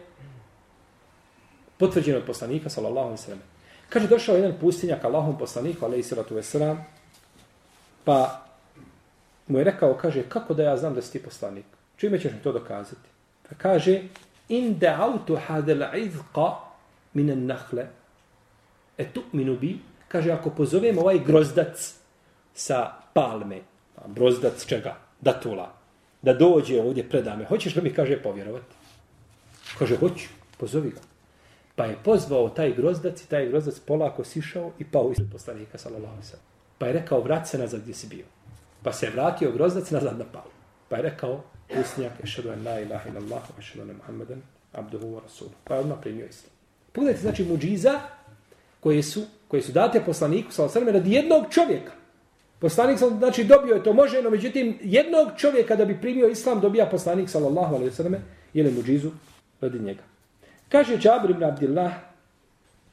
[1.78, 3.42] potvrđeno od poslanika, sallallahu sallam.
[3.88, 6.76] Kaže, došao jedan pustinjak Allahom poslaniku, alaihi sallatu wasalam,
[8.04, 8.46] pa
[9.48, 11.64] mu je rekao, kaže, kako da ja znam da si ti poslanik?
[11.96, 13.08] Čime ćeš mi to dokazati?
[13.48, 14.02] Pa kaže,
[14.48, 16.54] in da'autu hadel izqa
[17.14, 17.86] minan nahle,
[19.00, 21.94] e tu bi, kaže, ako pozovem ovaj grozdac
[22.54, 23.60] sa palme,
[24.06, 24.96] grozdac čega?
[25.20, 25.80] Datula.
[26.22, 27.44] da dođe ovdje predame.
[27.44, 28.74] Hoćeš li mi, kaže, povjerovati?
[29.78, 31.00] Kaže, hoću, pozovi ga.
[31.76, 36.22] Pa je pozvao taj grozdac i taj grozdac polako sišao i pao ispred poslanika, sallallahu
[36.22, 36.44] sallam.
[36.78, 38.24] Pa je rekao, vrat se nazad gdje si bio.
[38.82, 40.52] Pa se je vratio grozdac nazad na palu.
[40.88, 41.42] Pa je rekao,
[41.80, 45.50] usnijak, ešadu en la ilaha ilallahu, ešadu en Muhammeden, abduhu wa rasulu.
[45.64, 46.52] Pa je odmah primio islam.
[46.92, 48.00] Pogledajte, znači, muđiza
[48.80, 51.92] koje su, koje su date poslaniku, sallallahu osrme radi jednog čovjeka.
[52.58, 56.60] Poslanik sam znači dobio je to može, no međutim jednog čovjeka da bi primio islam
[56.60, 58.20] dobija poslanik sallallahu alejhi ve selleme
[58.54, 59.10] ili mucizu
[59.60, 60.02] radi njega.
[60.68, 61.92] Kaže Džabir ibn Abdillah,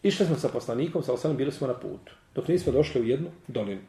[0.03, 2.13] išli smo sa poslanikom sallallahu osrme bili smo na putu.
[2.35, 3.81] Dok nismo došli u jednu dolinu.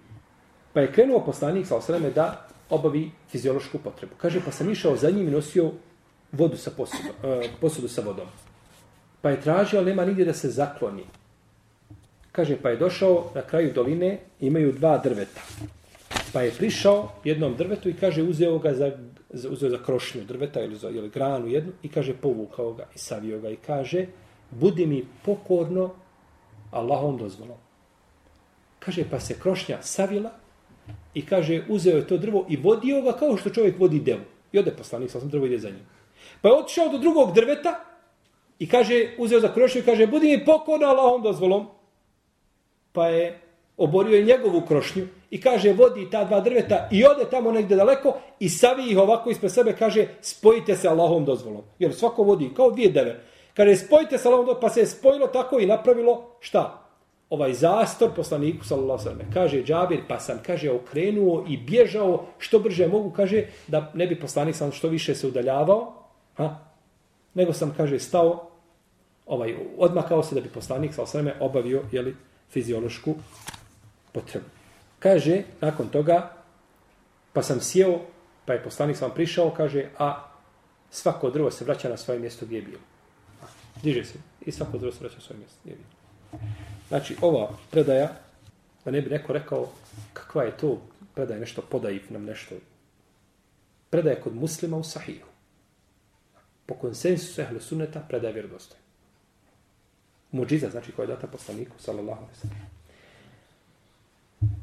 [0.72, 4.14] Pa je krenuo poslanik sallallahu osrme da obavi fiziološku potrebu.
[4.16, 5.70] Kaže pa sam išao za njim i nosio
[6.32, 8.26] vodu sa posudu, uh, e, posudu sa vodom.
[9.20, 11.04] Pa je tražio, ali nema nigdje da se zakloni.
[12.38, 15.42] Kaže, pa je došao na kraju doline, imaju dva drveta.
[16.32, 18.92] Pa je prišao jednom drvetu i kaže, uzeo ga za,
[19.50, 23.40] uzeo za krošnju drveta ili za ili granu jednu i kaže, povukao ga i savio
[23.40, 24.06] ga i kaže,
[24.50, 25.90] budi mi pokorno
[26.70, 27.58] Allahom dozvolom.
[28.78, 30.30] Kaže, pa se krošnja savila
[31.14, 34.30] i kaže, uzeo je to drvo i vodio ga kao što čovjek vodi devu.
[34.52, 35.82] I ode poslanik, sam drvo ide za njim.
[36.42, 37.84] Pa je otišao do drugog drveta
[38.58, 41.77] i kaže, uzeo za krošnju i kaže, budi mi pokorno Allahom dozvolom
[42.98, 43.38] pa je
[43.76, 48.16] oborio je njegovu krošnju i kaže vodi ta dva drveta i ode tamo negde daleko
[48.40, 51.62] i savi ih ovako ispred sebe kaže spojite se Allahom dozvolom.
[51.78, 53.20] Jer svako vodi kao dvije deve.
[53.54, 56.84] Kaže spojite se Allahom dozvolom pa se je spojilo tako i napravilo šta?
[57.30, 59.30] Ovaj zastor poslaniku sallallahu sallam.
[59.34, 64.20] Kaže Džabir pa sam kaže okrenuo i bježao što brže mogu kaže da ne bi
[64.20, 65.92] poslanik sam što više se udaljavao.
[66.34, 66.56] Ha?
[67.34, 68.50] Nego sam kaže stao
[69.26, 72.16] ovaj odmakao se da bi poslanik sallallahu sallam obavio jeli,
[72.50, 73.14] fiziološku
[74.12, 74.46] potrebu.
[74.98, 76.32] Kaže, nakon toga,
[77.32, 78.00] pa sam sjeo,
[78.44, 80.30] pa je poslanik sam prišao, kaže, a
[80.90, 82.80] svako drvo se vraća na svoje mjesto gdje je bilo.
[83.82, 86.42] Diže se i svako drvo se vraća na svoje mjesto gdje je bilo.
[86.88, 88.08] Znači, ova predaja,
[88.84, 89.68] da ne bi neko rekao,
[90.12, 90.82] kakva je to
[91.14, 92.54] predaja, nešto podajiv nam nešto.
[93.90, 95.28] Predaja kod muslima u sahihu.
[96.66, 98.87] Po konsensusu ehlu sunneta, predaja vjerodostojna.
[100.32, 102.70] Muđiza, znači koja je data poslaniku, sallallahu alaihi sallam.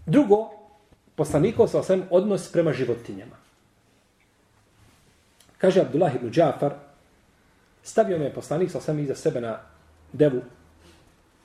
[0.05, 0.49] Drugo,
[1.15, 3.35] poslanikov sa osvijem odnos prema životinjama.
[5.57, 6.73] Kaže Abdullah ibn Džafar,
[7.83, 9.59] stavio me poslanik sa osvijem iza sebe na
[10.13, 10.41] devu,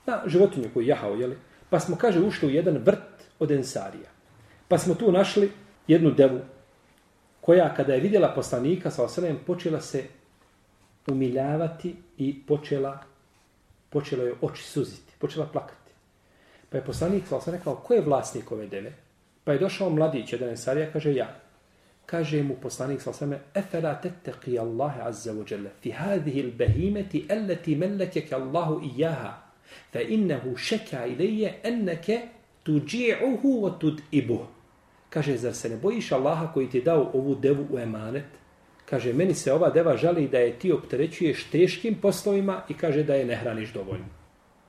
[0.05, 1.37] na životinju koju jahao, jeli?
[1.71, 4.09] pa smo, kaže, ušli u jedan vrt od ensarija.
[4.67, 5.51] Pa smo tu našli
[5.87, 6.39] jednu devu,
[7.41, 10.03] koja kada je vidjela poslanika sa osvijem, počela se
[11.07, 12.99] umiljavati i počela
[13.91, 15.91] Počelo je oči suziti, počela plakati.
[16.69, 18.93] Pa je poslanik sa sam rekao, ko je vlasnik ove deve?
[19.43, 21.27] Pa je došao mladić, jedan ensarija, kaže ja.
[22.05, 27.25] Kaže mu poslanik sa sam, efela tetteki Allahe azza wa jalla, fi hadihi il behimeti
[27.29, 29.33] elleti mellekeke Allahu ijaha,
[29.91, 32.21] fa innehu šeka ilaje enneke
[32.63, 34.45] tuđi'uhu wa tud'ibuh.
[35.09, 38.40] Kaže, zar se ne bojiš Allaha koji ti dao ovu devu u emanet?
[38.91, 43.15] Kaže, meni se ova deva žali da je ti opterećuješ teškim poslovima i kaže da
[43.15, 44.05] je ne hraniš dovoljno.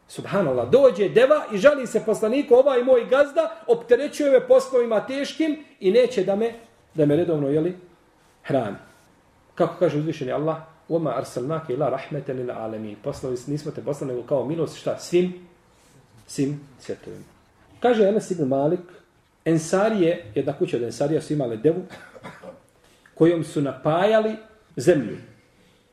[0.09, 5.91] Subhanallah, dođe deva i žali se poslaniku, ovaj moj gazda, opterećuje me poslovima teškim i
[5.91, 6.53] neće da me,
[6.95, 7.75] da me redovno, jeli,
[8.43, 8.77] hrani.
[9.55, 10.57] Kako kaže uzvišeni Allah,
[10.89, 12.97] Oma arsalnaka ila rahmeten ila alemin.
[13.03, 14.99] Poslali, nismo te poslali nego kao milost, šta?
[14.99, 15.35] Svim,
[16.27, 17.25] svim svjetovima.
[17.81, 18.81] Kaže Enes ibn Malik,
[19.45, 21.83] Ensarije, jedna kuća od Ensarija su imale devu,
[23.23, 24.37] kojom su napajali
[24.77, 25.17] zemlju.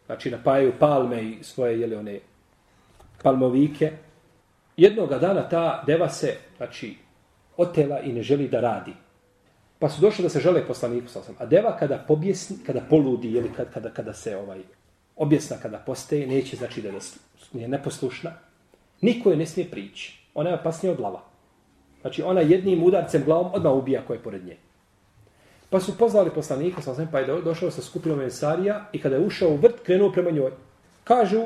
[0.06, 2.20] Znači napajaju palme i svoje jeli one
[3.24, 3.92] palmovike.
[4.78, 6.96] Jednoga dana ta deva se znači
[7.58, 8.94] otela i ne želi da radi.
[9.80, 11.36] Pa su došli da se žele poslaniku sam.
[11.40, 14.62] A deva kada pobjesni, kada poludi ili kada, kada, kada se ovaj
[15.16, 16.90] objesna kada postaje, neće znači da
[17.54, 18.32] je neposlušna.
[19.02, 20.20] Niko je ne smije prići.
[20.34, 21.22] Ona je opasnija od lava.
[22.02, 24.58] Znači ona jednim udarcem glavom odmah ubija koje je pored nje.
[25.70, 29.50] Pa su pozvali poslanika, sa pa je došao sa skupinom Ensarija i kada je ušao
[29.50, 30.52] u vrt, krenuo prema njoj.
[31.04, 31.44] Kažu,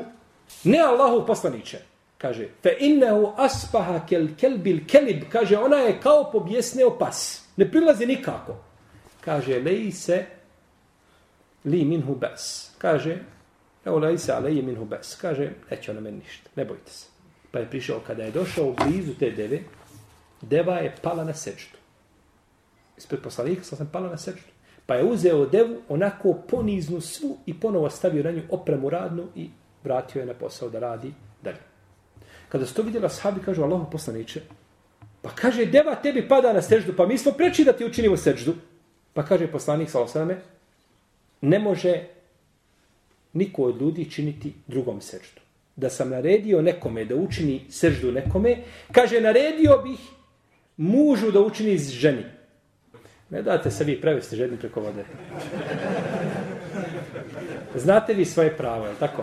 [0.64, 1.78] ne Allahu poslaniće.
[2.18, 5.24] Kaže, fe innehu aspaha kel kelbil kelib.
[5.28, 7.44] Kaže, ona je kao pobjesneo pas.
[7.56, 8.56] Ne prilazi nikako.
[9.20, 10.24] Kaže, leji se
[11.64, 12.70] li minhu bes.
[12.78, 13.18] Kaže,
[13.84, 15.16] evo leji se alej minhu bes.
[15.16, 16.50] Kaže, neće ona meni ništa.
[16.56, 17.06] Ne bojte se.
[17.50, 19.60] Pa je prišao, kada je došao blizu te deve,
[20.40, 21.83] deva je pala na sečtu
[22.96, 24.42] ispred poslanika, sam sam pala na srđu.
[24.86, 29.48] Pa je uzeo devu, onako poniznu svu i ponovo stavio na nju opremu radnu i
[29.84, 31.60] vratio je na posao da radi dalje.
[32.48, 34.40] Kada su to vidjela sahabi, kažu Allahom poslaniće,
[35.22, 38.54] pa kaže, deva tebi pada na seždu, pa mi smo preči da ti učinimo seždu.
[39.12, 40.40] Pa kaže poslanik, salo sveme,
[41.40, 42.02] ne može
[43.32, 45.40] niko od ljudi činiti drugom seždu.
[45.76, 48.56] Da sam naredio nekome da učini seždu nekome,
[48.92, 49.98] kaže, naredio bih
[50.76, 52.24] mužu da učini ženi.
[53.30, 55.04] Ne date se vi prevesti žedni preko vode.
[57.74, 59.22] Znate vi svoje pravo, je tako?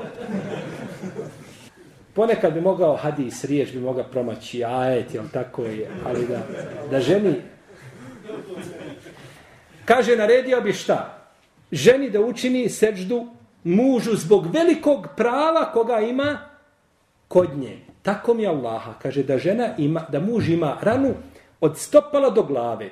[2.13, 6.41] Ponekad bi mogao hadis, riječ bi mogao promaći, ajet, jel tako je, ali da,
[6.91, 7.35] da ženi...
[9.85, 11.17] Kaže, naredio bi šta?
[11.71, 13.27] Ženi da učini seđdu
[13.63, 16.39] mužu zbog velikog prava koga ima
[17.27, 17.79] kod nje.
[18.01, 21.13] Tako mi Allaha kaže da žena ima, da muž ima ranu
[21.61, 22.89] od stopala do glave,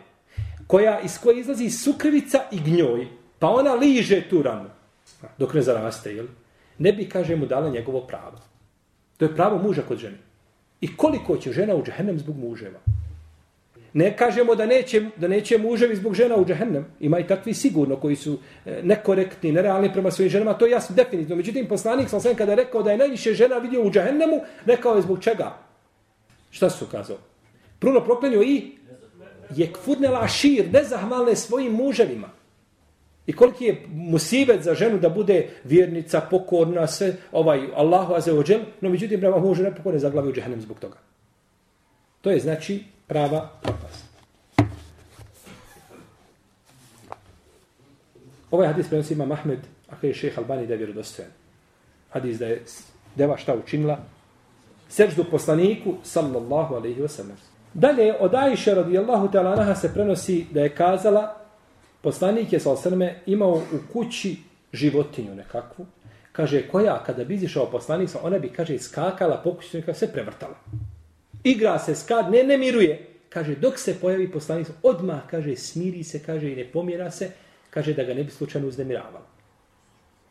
[0.70, 3.08] koja, iz koje izlazi sukrivica i gnjoj,
[3.40, 4.70] pa ona liže tu ranu,
[5.38, 6.28] dok ne zaraste, jel?
[6.78, 8.38] ne bi, kaže mu, dala njegovo pravo.
[9.18, 10.18] To je pravo muža kod žene.
[10.82, 12.80] I koliko će žena u džehennem zbog muževa?
[13.94, 16.86] Ne kažemo da neće, da neće muževi zbog žena u džehennem.
[17.00, 20.54] Ima i takvi sigurno koji su e, nekorektni, nerealni prema svojim ženama.
[20.54, 21.36] To je jasno definitivno.
[21.36, 24.96] Međutim, poslanik sam sve kada je rekao da je najviše žena vidio u džehennemu, rekao
[24.96, 25.58] je zbog čega?
[26.52, 27.18] Šta su kazao?
[27.80, 28.79] Pruno proklenio i
[29.56, 32.30] je kfurnela šir, nezahvalne svojim muževima.
[33.28, 38.90] I koliki je musibet za ženu da bude vjernica, pokorna, sve, ovaj, Allahu azeođel, no
[38.90, 40.98] međutim, prema mužu ne pokore za glavi u džehennem zbog toga.
[42.22, 44.10] To je znači prava propast.
[48.52, 49.60] Ovaj hadis prenosi ima Mahmed,
[49.90, 51.32] a kada je šeheh Albani da je vjerodostojan.
[52.10, 52.64] Hadis da je
[53.16, 54.00] deva šta učinila,
[54.90, 57.49] seždu poslaniku, sallallahu alaihi wa sallam.
[57.74, 61.36] Dalje, od Ajše radijallahu ta'ala naha se prenosi da je kazala,
[62.02, 64.38] poslanik je sallallahu imao u kući
[64.74, 65.86] životinju nekakvu,
[66.32, 70.56] kaže, koja kada bi izišao poslanik, ona bi, kaže, skakala, pokuću, se prevrtala.
[71.44, 73.06] Igra se, skad, ne, ne miruje.
[73.30, 77.32] Kaže, dok se pojavi poslanik, odmah, kaže, smiri se, kaže, i ne pomjera se,
[77.70, 79.26] kaže, da ga ne bi slučajno uznemiravalo.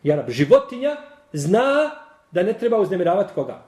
[0.02, 0.96] Jarab, životinja
[1.32, 1.90] zna
[2.30, 3.67] da ne treba uznemiravati koga?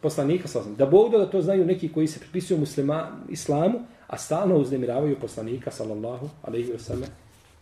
[0.00, 0.74] Poslanika, sallam.
[0.74, 5.70] Da Bog da to znaju neki koji se pripisuju muslima, islamu, a stalno uznemiravaju poslanika,
[5.70, 7.08] sallallahu alaihi wa sallam,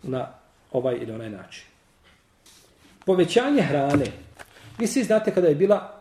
[0.02, 0.28] na
[0.72, 1.64] ovaj ili onaj način.
[3.06, 4.06] Povećanje hrane.
[4.78, 5.96] Vi svi znate kada je bila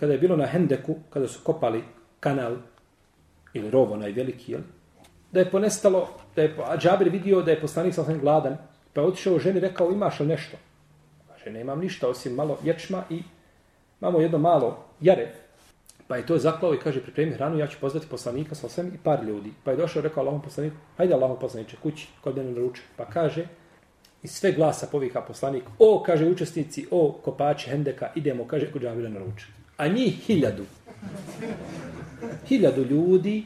[0.00, 1.84] kada je bilo na Hendeku, kada su kopali
[2.20, 2.56] kanal
[3.54, 4.60] ili rovo najveliki, jel?
[5.32, 8.56] da je ponestalo, da je Džabir vidio da je poslanik sa gladan,
[8.92, 10.56] pa je otišao ženi i rekao imaš li nešto?
[11.28, 13.22] Kaže, nemam ništa osim malo ječma i
[14.00, 15.32] imamo jedno malo jare.
[16.10, 18.98] Pa je to zaklao i kaže, pripremi hranu, ja ću pozvati poslanika sa osam i
[19.02, 19.52] par ljudi.
[19.64, 22.82] Pa je došao i rekao Allahom poslaniku, hajde Allahom poslaniče, kući, kod mene naruče.
[22.96, 23.46] Pa kaže,
[24.22, 29.08] i sve glasa povika poslanik, o, kaže učesnici, o, kopači Hendeka, idemo, kaže, kod Džabira
[29.08, 29.46] naruče.
[29.76, 30.64] A njih hiljadu
[32.48, 33.44] hiljadu ljudi,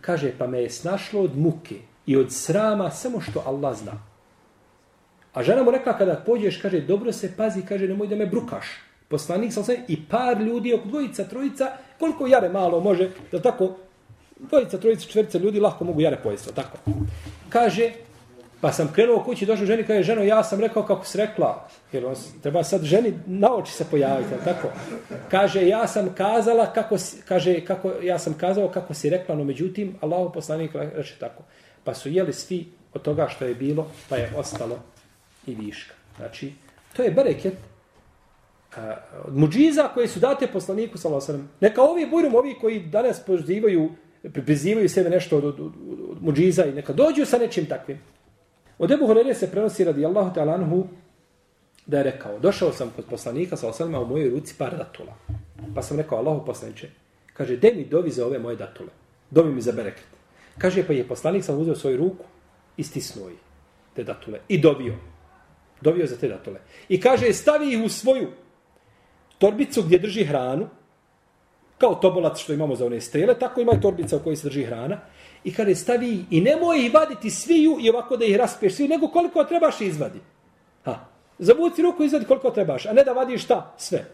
[0.00, 1.74] kaže, pa me je snašlo od muke
[2.06, 3.92] i od srama samo što Allah zna.
[5.32, 8.85] A žena mu rekla, kada pođeš, kaže, dobro se pazi, kaže, nemoj da me brukaš.
[9.08, 13.76] Poslanik sa sve i par ljudi, oko dvojica, trojica, koliko jare malo može, da tako,
[14.38, 16.78] dvojica, trojica, četvrca ljudi lahko mogu jare pojesti, tako.
[17.48, 17.92] Kaže,
[18.60, 22.06] Pa sam krenuo kući, došao ženi, kaže, ženo, ja sam rekao kako si rekla, jer
[22.06, 24.68] on, treba sad ženi na oči se pojaviti, tako.
[25.30, 29.44] Kaže, ja sam kazala kako si, kaže, kako, ja sam kazao kako si rekla, no
[29.44, 31.42] međutim, Allah poslanik reče tako.
[31.84, 34.78] Pa su jeli svi od toga što je bilo, pa je ostalo
[35.46, 35.94] i viška.
[36.16, 36.52] Znači,
[36.96, 37.54] to je bereket
[39.24, 43.90] od muđiza koje su date poslaniku, sallam, neka ovi burum, ovi koji danas pozivaju,
[44.32, 45.72] prizivaju sebe nešto od, od, od,
[46.10, 47.98] od muđiza i neka dođu sa nečim takvim.
[48.78, 50.86] Od Ebu Horeire se prenosi radi Allahu ta'ala anhu
[51.86, 55.16] da je rekao, došao sam kod poslanika sa osalima u mojoj ruci par datula.
[55.74, 56.88] Pa sam rekao, Allahu poslaniče,
[57.32, 58.88] kaže, de mi dovi za ove moje datule.
[59.30, 60.06] Dovi mi za bereket.
[60.58, 62.24] Kaže, pa je poslanik sam uzeo svoju ruku
[62.76, 63.36] i stisnuo je
[63.94, 64.40] te datule.
[64.48, 64.94] I dovio.
[65.80, 66.60] Dovio za te datule.
[66.88, 68.28] I kaže, stavi ih u svoju
[69.38, 70.68] torbicu gdje drži hranu,
[71.78, 74.64] kao tobolac što imamo za one strele, tako ima i torbica u kojoj se drži
[74.64, 75.00] hrana.
[75.44, 79.08] I kada stavi i nemoj ih vaditi sviju i ovako da ih raspiješ sviju, nego
[79.08, 80.20] koliko trebaš izvadi.
[80.84, 80.98] Ha.
[81.38, 83.74] Zavuci ruku i izvadi koliko trebaš, a ne da vadiš šta?
[83.78, 84.04] Sve.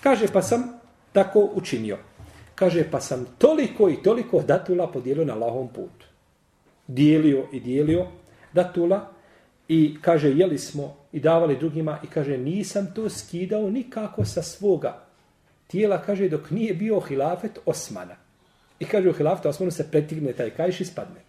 [0.00, 0.80] Kaže, pa sam
[1.12, 1.98] tako učinio.
[2.54, 6.06] Kaže, pa sam toliko i toliko datula podijelio na lahom putu.
[6.86, 8.06] Dijelio i dijelio
[8.52, 9.08] datula
[9.68, 15.06] i kaže, jeli smo i davali drugima i kaže, nisam to skidao nikako sa svoga
[15.66, 18.16] tijela, kaže, dok nije bio hilafet Osmana.
[18.78, 21.20] I kaže u hilafetu Osmanu se pretigne taj kajš i spadne.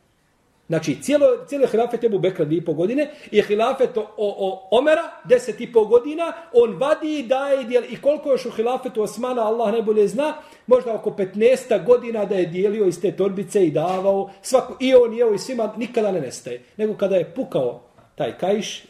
[0.67, 5.03] Znači, cijelo, cijelo hilafet je Bekra dvije i pol godine i hilafet o, o, Omera
[5.23, 7.83] deset i pol godina, on vadi i daje dijel.
[7.89, 10.33] I koliko još u hilafetu Osmana, Allah najbolje zna,
[10.65, 14.29] možda oko 15 godina da je dijelio iz te torbice i davao.
[14.41, 16.63] Svako, I on je i svima nikada ne nestaje.
[16.77, 17.81] Nego kada je pukao
[18.15, 18.83] taj kajš,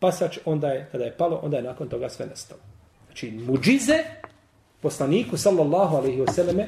[0.00, 2.60] pasač, onda je, kada je palo, onda je nakon toga sve nestalo.
[3.06, 3.98] Znači, muđize
[4.80, 6.66] poslaniku, sallallahu alaihi wasallame,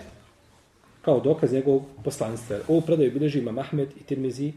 [1.02, 2.56] kao dokaz njegovog poslanstva.
[2.68, 4.52] Ovu predaju bilježi ima Mahmed i Tirmizi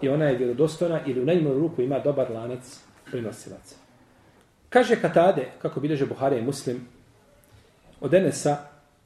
[0.00, 3.76] i ona je vjerodostojna ili u najmanju ruku ima dobar lanac prinosilaca.
[4.68, 6.86] Kaže Katade, kako bilježe Buhari i Muslim,
[8.00, 8.56] od Enesa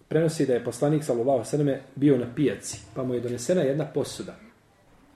[0.09, 4.46] prenosi da je poslanik sallallahu alejhi bio na pijaci, pa mu je donesena jedna posuda.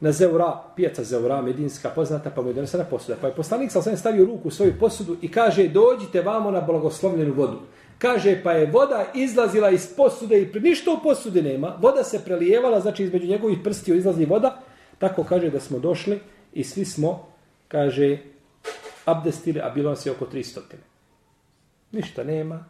[0.01, 3.17] Na Zeura, pijaca Zeura, medinska poznata, pa mu je donesena posuda.
[3.21, 7.35] Pa je poslanik sam stavio ruku u svoju posudu i kaže: "Dođite vamo na blagoslovljenu
[7.35, 7.59] vodu."
[7.99, 11.77] Kaže, pa je voda izlazila iz posude i ništa u posudi nema.
[11.81, 14.61] Voda se prelijevala, znači između njegovih prstiju izlazi voda.
[14.99, 16.21] Tako kaže da smo došli
[16.53, 17.27] i svi smo,
[17.69, 18.19] kaže,
[19.05, 20.61] abdestili, a bilo nas je oko 300.
[21.93, 22.65] Ništa nema.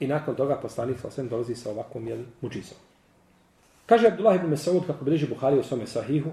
[0.00, 2.78] I nakon toga poslanik sam dolazi sa ovakvom jel, muđizom.
[3.88, 6.30] Kaže Abdullah ibn Mesaud, kako bliži Buhari u svome sahihu,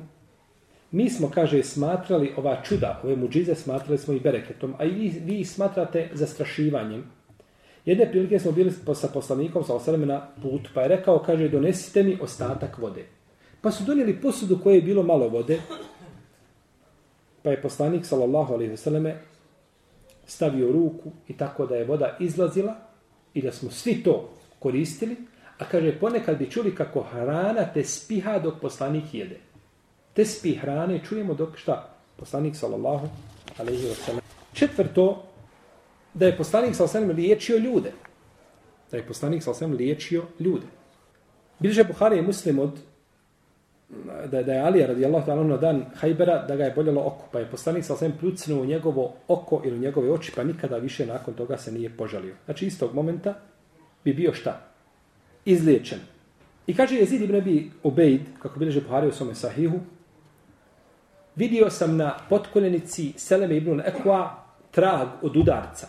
[0.92, 5.10] mi smo, kaže, smatrali ova čuda, ove muđize, smatrali smo i bereketom, a i vi,
[5.26, 7.04] vi smatrate zastrašivanjem.
[7.86, 12.04] Jedne prilike smo bili sa poslanikom sa osadom na put, pa je rekao, kaže, donesite
[12.04, 13.06] mi ostatak vode.
[13.62, 15.60] Pa su donijeli posudu koje je bilo malo vode,
[17.46, 19.20] Pa je poslanik, sallallahu alaihi vseleme,
[20.26, 22.76] stavio ruku i tako da je voda izlazila
[23.34, 25.16] i da smo svi to koristili,
[25.60, 29.40] a kaže, ponekad bi čuli kako hrana te spiha dok poslanik jede.
[30.14, 31.96] Te spi hrane čujemo dok šta?
[32.16, 33.08] Poslanik, sallallahu
[33.60, 34.22] alaihi vseleme.
[34.54, 35.24] Četvrto,
[36.14, 37.92] da je poslanik, sallallahu alaihi vseleme, liječio ljude.
[38.92, 40.68] Da je poslanik, sallallahu alaihi vseleme, liječio ljude.
[41.60, 42.80] Bilže Buhari je muslim od
[44.32, 47.40] da, da je Ali radijallahu ta'ala na dan Hajbera da ga je boljelo oko, pa
[47.40, 51.06] je poslanik sa svem pljucnuo u njegovo oko ili u njegove oči, pa nikada više
[51.06, 52.36] nakon toga se nije požalio.
[52.46, 53.34] Znači istog momenta
[54.04, 54.75] bi bio šta?
[55.46, 56.00] Izliječen.
[56.68, 59.80] I kaže Jezid ibn Abi Ubejd, kako bileže Buhari u svome sahihu,
[61.36, 64.30] vidio sam na potkoljenici Seleme ibn Ekwa
[64.72, 65.88] trag od udarca,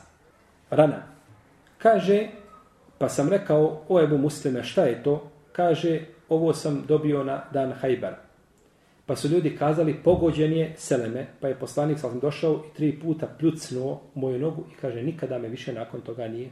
[0.71, 1.03] rana.
[1.79, 2.29] Kaže,
[2.99, 5.31] pa sam rekao, o Ebu Muslime, šta je to?
[5.53, 8.19] Kaže, ovo sam dobio na dan Hajbara.
[9.07, 13.27] Pa su ljudi kazali, pogođen je Seleme, pa je poslanik sam došao i tri puta
[13.39, 16.51] pljucnuo moju nogu i kaže, nikada me više nakon toga nije.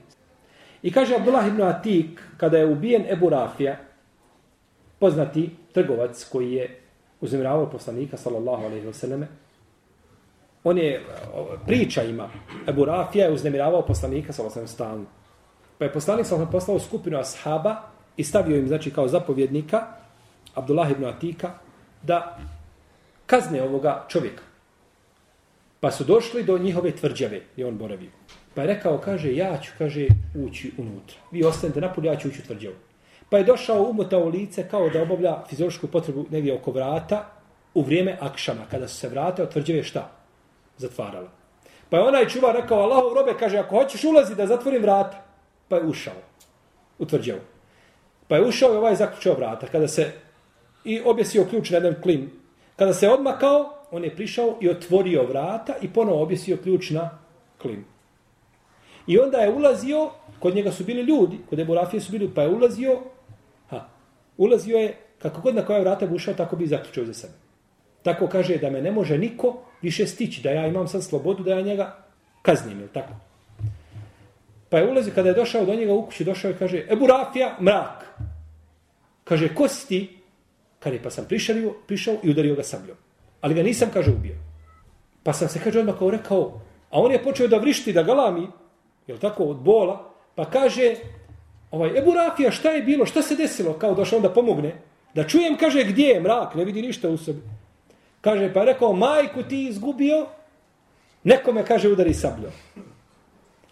[0.84, 3.76] I kaže Abdullah ibn Atik, kada je ubijen Ebu Rafija,
[4.98, 6.80] poznati trgovac koji je
[7.20, 9.24] uznemiravao poslanika, sallallahu alaihi wasallam,
[10.64, 11.00] on je,
[11.66, 12.28] priča ima,
[12.68, 15.04] Ebu Rafija je uznemiravao poslanika, sallallahu alaihi stalno.
[15.78, 17.76] Pa je poslanik sallallahu poslao skupinu ashaba
[18.16, 19.86] i stavio im, znači, kao zapovjednika,
[20.54, 21.50] Abdullah ibn Atika,
[22.02, 22.38] da
[23.26, 24.42] kazne ovoga čovjeka.
[25.84, 28.10] Pa su došli do njihove tvrđave i on boravio.
[28.54, 31.16] Pa je rekao, kaže, ja ću, kaže, ući unutra.
[31.30, 32.74] Vi ostanete napolje, ja ću ući u tvrđavu.
[33.30, 37.30] Pa je došao umotao lice kao da obavlja fiziološku potrebu negdje oko vrata
[37.74, 40.10] u vrijeme akšama, kada su se vrate od tvrđave šta?
[40.78, 41.28] Zatvarala.
[41.90, 45.24] Pa je onaj čuvar rekao, Allahov robe, kaže, ako hoćeš ulazi da zatvorim vrata,
[45.68, 46.16] pa je ušao
[46.98, 47.40] u tvrđavu.
[48.28, 49.66] Pa je ušao i ovaj zaključao vrata.
[49.66, 50.12] Kada se
[50.84, 52.30] i objesio ključ na jedan klim.
[52.76, 57.18] Kada se odmakao, on je prišao i otvorio vrata i ponovo objesio ključ na
[57.58, 57.84] klimu.
[59.06, 62.42] I onda je ulazio, kod njega su bili ljudi, kod Ebu Rafije su bili, pa
[62.42, 63.00] je ulazio,
[63.70, 63.88] ha,
[64.36, 67.32] ulazio je, kako god na koja vrata bi ušao, tako bi zaključio za sebe.
[68.02, 71.50] Tako kaže da me ne može niko više stići, da ja imam sad slobodu, da
[71.50, 71.96] ja njega
[72.42, 73.12] kaznim, je tako?
[74.68, 77.56] Pa je ulazio, kada je došao do njega u kući, došao i kaže, Ebu Rafija,
[77.60, 78.18] mrak.
[79.24, 80.18] Kaže, ko si ti?
[80.78, 82.96] Kaže, pa sam prišao, prišao i udario ga sabljom.
[83.44, 84.34] Ali ga nisam, kaže, ubio.
[85.22, 88.46] Pa sam se, kaže, odmah kao rekao, a on je počeo da vrišti, da galami,
[89.06, 89.98] je tako, od bola,
[90.34, 90.94] pa kaže,
[91.70, 93.72] ovaj, Ebu Rafija, šta je bilo, šta se desilo?
[93.72, 94.72] Kao došao da pomogne.
[95.14, 97.42] Da čujem, kaže, gdje je mrak, ne vidi ništa u sebi.
[98.20, 100.26] Kaže, pa je rekao, majku ti izgubio,
[101.24, 102.52] nekome, kaže, udari sabljom.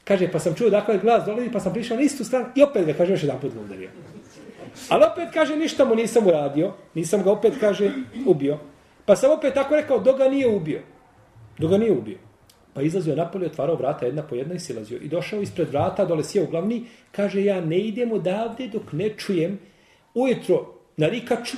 [0.05, 2.87] Kaže, pa sam čuo dakle glas dolazi, pa sam prišao na istu stranu i opet
[2.87, 3.91] ga, kaže, još jedan put ga udario.
[4.89, 7.91] Ali opet kaže, ništa mu nisam uradio, nisam ga opet, kaže,
[8.27, 8.59] ubio.
[9.05, 10.81] Pa sam opet tako rekao, dok ga nije ubio.
[11.59, 12.19] Dok ga nije ubio.
[12.75, 14.99] Pa izlazio napolje, otvarao vrata jedna po jedna i silazio.
[15.03, 19.59] I došao ispred vrata, dole sjeo glavni, kaže, ja ne idem odavde dok ne čujem
[20.15, 21.57] ujutro na rikaču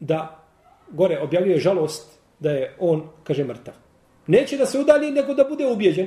[0.00, 0.44] da
[0.88, 3.74] gore objavljuje žalost da je on, kaže, mrtav.
[4.26, 6.06] Neće da se udalji, nego da bude ubijeđen.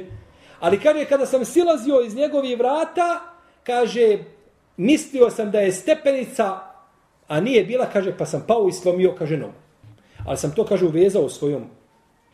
[0.60, 3.20] Ali kaže, kada sam silazio iz njegovih vrata,
[3.64, 4.18] kaže,
[4.78, 6.60] mislio sam da je stepenica,
[7.28, 9.69] a nije bila, kaže, pa sam pao i slomio, kaže, nogu.
[10.30, 11.64] Ali sam to, kaže, uvezao svojom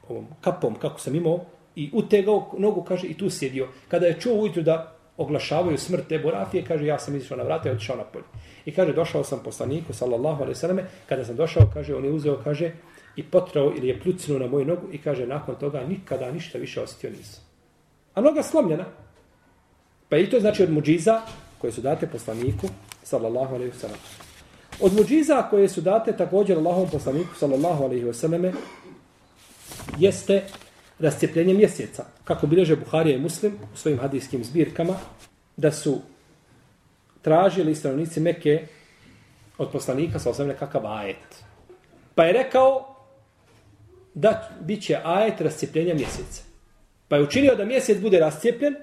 [0.10, 1.40] ovom kapom, kako sam imao,
[1.76, 3.68] i utegao nogu, kaže, i tu sjedio.
[3.88, 7.70] Kada je čuo ujutru da oglašavaju smrt te Rafije, kaže, ja sam izišao na vrata
[7.70, 8.26] i otišao na polje.
[8.66, 12.42] I kaže, došao sam poslaniku, sallallahu alaihi sallame, kada sam došao, kaže, on je uzeo,
[12.44, 12.72] kaže,
[13.16, 16.82] i potrao ili je pljucnuo na moju nogu i kaže nakon toga nikada ništa više
[16.82, 17.44] osjetio nisam.
[18.14, 18.86] A noga slomljena.
[20.10, 21.22] Pa i to znači od muđiza
[21.58, 22.68] koje su date poslaniku
[23.04, 24.25] sallallahu alaihi sallam.
[24.82, 28.52] Od muđiza koje su date također Allahom poslaniku sallallahu alaihi wasallam
[29.98, 30.44] jeste
[31.00, 32.06] rascijepljenje mjeseca.
[32.24, 34.94] Kako bileže Buharija i Muslim u svojim hadijskim zbirkama
[35.58, 36.02] da su
[37.22, 38.68] tražili stanovnici Mekke
[39.58, 41.44] od poslanika sa alaihi wasallam kakav ajet.
[42.16, 42.96] Pa je rekao
[44.14, 46.44] da bit će ajet rascijepljenja mjeseca.
[47.08, 48.76] Pa je učinio da mjesec bude rascijepljen,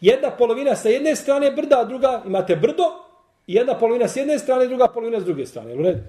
[0.00, 2.84] jedna polovina sa jedne strane brda, a druga imate brdo,
[3.54, 5.74] jedna polovina s jedne strane, druga polovina s druge strane.
[5.74, 6.00] U redu?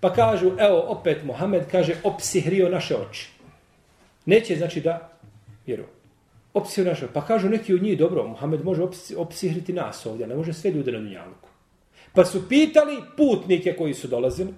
[0.00, 3.28] Pa kažu, evo, opet Mohamed kaže, opsihrio naše oči.
[4.26, 5.10] Neće znači da
[5.66, 5.84] vjeru.
[6.54, 8.82] Opsihrio naše Pa kažu neki od njih, dobro, Mohamed može
[9.16, 11.48] opsihriti nas ovdje, ne može sve ljude na njaluku.
[12.14, 14.54] Pa su pitali putnike koji su dolazili,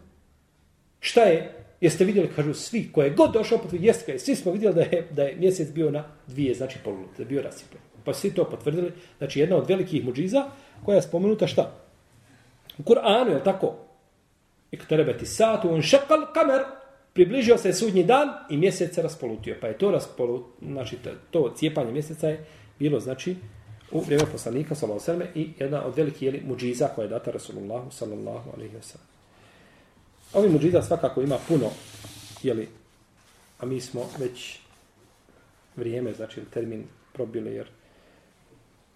[1.01, 1.65] šta je?
[1.81, 5.09] Jeste vidjeli, kažu svi, koje god došao potvrdi, jeste kaj, svi smo vidjeli da je,
[5.11, 7.81] da je mjesec bio na dvije, znači polunute, da je bio rasipan.
[8.05, 10.45] Pa svi to potvrdili, znači jedna od velikih muđiza,
[10.85, 11.84] koja je spomenuta šta?
[12.79, 13.77] U Kur'anu, je tako?
[14.71, 16.63] I kterebeti satu, on šekal kamer,
[17.13, 19.57] približio se sudnji dan i mjesec se raspolutio.
[19.61, 20.99] Pa je to raspolut, znači
[21.31, 22.45] to cijepanje mjeseca je
[22.79, 23.37] bilo, znači,
[23.91, 27.91] u vrijeme poslanika, sallallahu alaihi i jedna od velikih jeli, muđiza koja je data Rasulullahu,
[27.91, 29.07] sallallahu alaihi wa sallam.
[30.33, 31.71] Ovi muđiza svakako ima puno,
[32.43, 32.69] jeli,
[33.59, 34.59] a mi smo već
[35.77, 37.67] vrijeme, znači termin probili, jer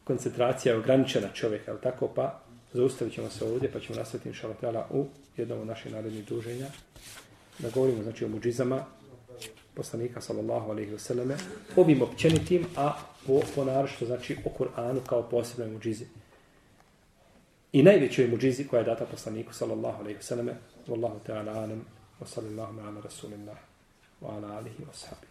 [0.05, 2.41] koncentracija je ograničena čovjeka, ali tako, pa
[2.73, 5.07] Zaustavit ćemo se ovdje pa ćemo nastaviti inšalatela u
[5.37, 6.67] jednom od naših narednih druženja.
[7.59, 8.85] Da govorimo znači o muđizama
[9.75, 11.37] poslanika sallallahu alaihi wa sallame,
[11.77, 12.93] ovim općenitim, a
[13.27, 16.07] po, po narošto znači o Kur'anu kao posebnoj muđizi.
[17.73, 20.55] I najvećoj muđizi koja je data poslaniku sallallahu alaihi wa sallame,
[20.89, 21.85] wallahu ta'ala alam,
[22.21, 23.49] wa sallallahu ala rasulim
[24.21, 25.28] wa ala alihi wa sahabi.